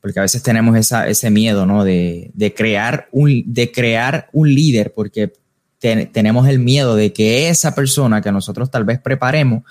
porque 0.00 0.18
a 0.18 0.22
veces 0.22 0.42
tenemos 0.42 0.76
ese 0.76 1.30
miedo, 1.30 1.66
¿no? 1.66 1.84
De, 1.84 2.54
crear 2.56 3.08
un, 3.12 3.42
de 3.46 3.72
crear 3.72 4.28
un 4.32 4.52
líder, 4.54 4.92
porque 4.94 5.32
tenemos 5.78 6.46
el 6.46 6.58
miedo 6.58 6.94
de 6.94 7.12
que 7.12 7.48
esa 7.48 7.74
persona 7.74 8.20
que 8.20 8.32
nosotros 8.32 8.70
tal 8.70 8.84
vez 8.84 9.00
preparemos, 9.00 9.62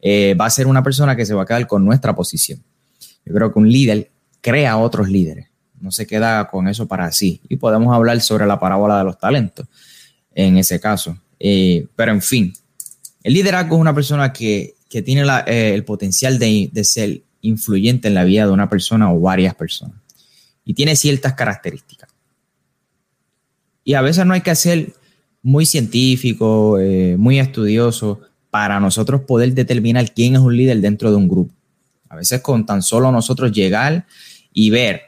eh, 0.00 0.34
va 0.34 0.46
a 0.46 0.50
ser 0.50 0.66
una 0.66 0.82
persona 0.82 1.16
que 1.16 1.26
se 1.26 1.34
va 1.34 1.42
a 1.42 1.46
quedar 1.46 1.66
con 1.66 1.84
nuestra 1.84 2.14
posición. 2.14 2.62
Yo 3.24 3.34
creo 3.34 3.52
que 3.52 3.58
un 3.58 3.70
líder 3.70 4.10
crea 4.40 4.76
otros 4.76 5.08
líderes, 5.08 5.48
no 5.80 5.90
se 5.90 6.06
queda 6.06 6.48
con 6.48 6.68
eso 6.68 6.86
para 6.86 7.10
sí. 7.12 7.40
Y 7.48 7.56
podemos 7.56 7.94
hablar 7.94 8.20
sobre 8.20 8.46
la 8.46 8.58
parábola 8.58 8.98
de 8.98 9.04
los 9.04 9.18
talentos 9.18 9.66
en 10.34 10.56
ese 10.58 10.78
caso. 10.80 11.18
Eh, 11.38 11.86
pero 11.96 12.12
en 12.12 12.22
fin, 12.22 12.52
el 13.22 13.34
liderazgo 13.34 13.76
es 13.76 13.80
una 13.80 13.94
persona 13.94 14.32
que 14.32 14.76
que 14.88 15.02
tiene 15.02 15.24
eh, 15.46 15.74
el 15.74 15.84
potencial 15.84 16.38
de, 16.38 16.70
de 16.72 16.84
ser 16.84 17.22
influyente 17.40 18.08
en 18.08 18.14
la 18.14 18.24
vida 18.24 18.46
de 18.46 18.52
una 18.52 18.68
persona 18.68 19.12
o 19.12 19.20
varias 19.20 19.54
personas. 19.54 19.96
Y 20.64 20.74
tiene 20.74 20.96
ciertas 20.96 21.34
características. 21.34 22.08
Y 23.84 23.94
a 23.94 24.00
veces 24.00 24.26
no 24.26 24.34
hay 24.34 24.40
que 24.40 24.54
ser 24.54 24.94
muy 25.42 25.64
científico, 25.64 26.78
muy 27.18 27.38
estudioso 27.38 28.20
para 28.50 28.80
nosotros 28.80 29.22
poder 29.22 29.52
determinar 29.54 30.12
quién 30.12 30.34
es 30.34 30.40
un 30.40 30.56
líder 30.56 30.80
dentro 30.80 31.10
de 31.10 31.16
un 31.16 31.28
grupo. 31.28 31.52
A 32.08 32.16
veces 32.16 32.40
con 32.40 32.64
tan 32.66 32.82
solo 32.82 33.10
nosotros 33.12 33.52
llegar 33.52 34.06
y 34.52 34.70
ver 34.70 35.02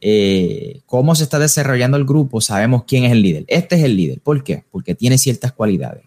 eh, 0.00 0.80
cómo 0.86 1.14
se 1.14 1.24
está 1.24 1.38
desarrollando 1.38 1.96
el 1.96 2.04
grupo, 2.04 2.40
sabemos 2.40 2.84
quién 2.86 3.04
es 3.04 3.12
el 3.12 3.22
líder. 3.22 3.44
Este 3.46 3.76
es 3.76 3.84
el 3.84 3.96
líder. 3.96 4.20
¿Por 4.20 4.42
qué? 4.42 4.64
Porque 4.70 4.94
tiene 4.94 5.16
ciertas 5.16 5.52
cualidades. 5.52 6.02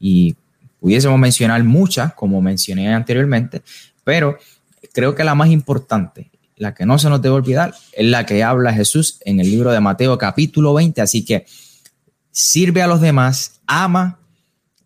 Y 0.00 0.36
pudiésemos 0.80 1.18
mencionar 1.18 1.62
muchas, 1.62 2.14
como 2.14 2.40
mencioné 2.40 2.92
anteriormente, 2.92 3.62
pero 4.04 4.38
creo 4.92 5.14
que 5.14 5.24
la 5.24 5.34
más 5.34 5.50
importante, 5.50 6.30
la 6.56 6.74
que 6.74 6.86
no 6.86 6.98
se 6.98 7.10
nos 7.10 7.20
debe 7.20 7.34
olvidar, 7.34 7.74
es 7.92 8.06
la 8.06 8.24
que 8.24 8.42
habla 8.42 8.72
Jesús 8.72 9.20
en 9.24 9.40
el 9.40 9.50
libro 9.50 9.70
de 9.70 9.80
Mateo 9.80 10.16
capítulo 10.16 10.72
20. 10.72 11.02
Así 11.02 11.24
que 11.24 11.44
sirve 12.30 12.80
a 12.80 12.86
los 12.86 13.00
demás, 13.00 13.60
ama 13.66 14.18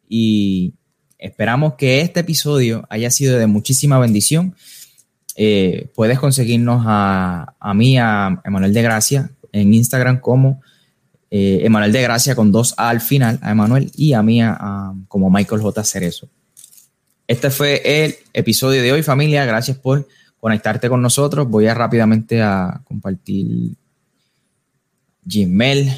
y 0.09 0.72
esperamos 1.20 1.74
que 1.74 2.00
este 2.00 2.20
episodio 2.20 2.87
haya 2.88 3.11
sido 3.11 3.38
de 3.38 3.46
muchísima 3.46 3.98
bendición. 3.98 4.56
Eh, 5.37 5.88
puedes 5.94 6.18
conseguirnos 6.18 6.83
a, 6.87 7.54
mí, 7.74 7.98
a 7.98 8.40
Emanuel 8.44 8.72
de 8.72 8.83
Gracia, 8.83 9.30
en 9.52 9.74
Instagram 9.74 10.20
como 10.20 10.61
eh, 11.30 11.61
Emanuel 11.62 11.92
de 11.92 12.02
Gracia 12.02 12.35
con 12.35 12.50
dos 12.50 12.74
A 12.76 12.88
al 12.88 13.00
final, 13.00 13.38
a 13.42 13.50
Emanuel, 13.50 13.92
y 13.94 14.14
a 14.14 14.22
mí 14.22 14.40
como 15.09 15.30
Michael 15.30 15.61
J. 15.61 15.85
Cerezo. 15.85 16.28
Este 17.28 17.50
fue 17.50 17.83
el 17.85 18.16
episodio 18.33 18.83
de 18.83 18.92
hoy, 18.92 19.02
familia. 19.02 19.44
Gracias 19.44 19.76
por 19.76 20.09
conectarte 20.40 20.88
con 20.88 21.02
nosotros. 21.02 21.48
Voy 21.48 21.66
a 21.66 21.74
rápidamente 21.74 22.42
a 22.42 22.80
compartir 22.85 23.76
Gmail. 25.24 25.92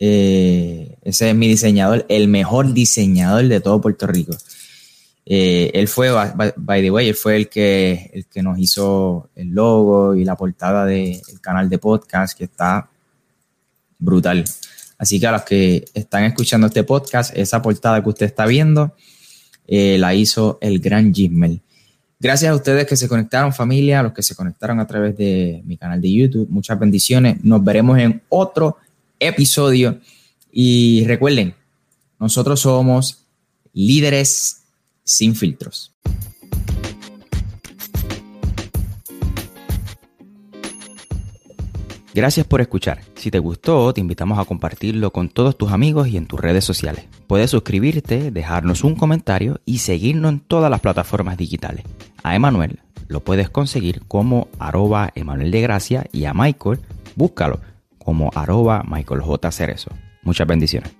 Eh, 0.00 0.96
ese 1.02 1.30
es 1.30 1.36
mi 1.36 1.48
diseñador, 1.48 2.06
el 2.08 2.28
mejor 2.28 2.72
diseñador 2.72 3.48
de 3.48 3.60
todo 3.60 3.80
Puerto 3.80 4.06
Rico. 4.06 4.36
Eh, 5.30 5.70
él 5.74 5.88
fue, 5.88 6.10
by, 6.10 6.82
the 6.82 6.90
way, 6.90 7.08
él 7.08 7.14
fue 7.14 7.36
el 7.36 7.48
que, 7.48 8.10
el 8.14 8.26
que 8.26 8.42
nos 8.42 8.58
hizo 8.58 9.28
el 9.34 9.48
logo 9.48 10.14
y 10.14 10.24
la 10.24 10.36
portada 10.36 10.86
del 10.86 11.20
canal 11.40 11.68
de 11.68 11.78
podcast, 11.78 12.36
que 12.36 12.44
está 12.44 12.88
brutal. 13.98 14.44
Así 14.96 15.20
que 15.20 15.26
a 15.26 15.32
los 15.32 15.42
que 15.42 15.84
están 15.92 16.24
escuchando 16.24 16.66
este 16.66 16.82
podcast, 16.82 17.36
esa 17.36 17.60
portada 17.60 18.02
que 18.02 18.08
usted 18.08 18.26
está 18.26 18.46
viendo, 18.46 18.94
eh, 19.66 19.98
la 19.98 20.14
hizo 20.14 20.58
el 20.62 20.80
gran 20.80 21.12
Gmail. 21.12 21.60
Gracias 22.18 22.50
a 22.50 22.54
ustedes 22.54 22.86
que 22.86 22.96
se 22.96 23.06
conectaron, 23.06 23.52
familia, 23.52 24.00
a 24.00 24.02
los 24.02 24.12
que 24.12 24.22
se 24.22 24.34
conectaron 24.34 24.80
a 24.80 24.86
través 24.86 25.16
de 25.16 25.62
mi 25.66 25.76
canal 25.76 26.00
de 26.00 26.10
YouTube. 26.10 26.48
Muchas 26.48 26.78
bendiciones. 26.78 27.44
Nos 27.44 27.62
veremos 27.62 27.98
en 27.98 28.22
otro 28.30 28.78
episodio. 29.20 30.00
Y 30.50 31.04
recuerden, 31.06 31.54
nosotros 32.18 32.60
somos 32.60 33.24
líderes 33.72 34.62
sin 35.04 35.34
filtros. 35.34 35.92
Gracias 42.14 42.46
por 42.46 42.60
escuchar. 42.60 43.00
Si 43.14 43.30
te 43.30 43.38
gustó, 43.38 43.94
te 43.94 44.00
invitamos 44.00 44.40
a 44.40 44.44
compartirlo 44.44 45.12
con 45.12 45.28
todos 45.28 45.56
tus 45.56 45.70
amigos 45.70 46.08
y 46.08 46.16
en 46.16 46.26
tus 46.26 46.40
redes 46.40 46.64
sociales. 46.64 47.04
Puedes 47.28 47.50
suscribirte, 47.50 48.32
dejarnos 48.32 48.82
un 48.82 48.96
comentario 48.96 49.60
y 49.64 49.78
seguirnos 49.78 50.32
en 50.32 50.40
todas 50.40 50.68
las 50.68 50.80
plataformas 50.80 51.36
digitales. 51.36 51.84
A 52.24 52.34
Emanuel 52.34 52.80
lo 53.06 53.20
puedes 53.20 53.50
conseguir 53.50 54.02
como 54.08 54.48
arroba 54.58 55.12
Emanuel 55.14 55.52
de 55.52 55.60
Gracia 55.60 56.06
y 56.10 56.24
a 56.24 56.34
Michael 56.34 56.80
búscalo 57.14 57.60
como 58.08 58.30
arroba 58.34 58.82
Michael 58.88 59.20
J. 59.20 59.52
Cerezo. 59.52 59.90
Muchas 60.22 60.46
bendiciones. 60.46 60.96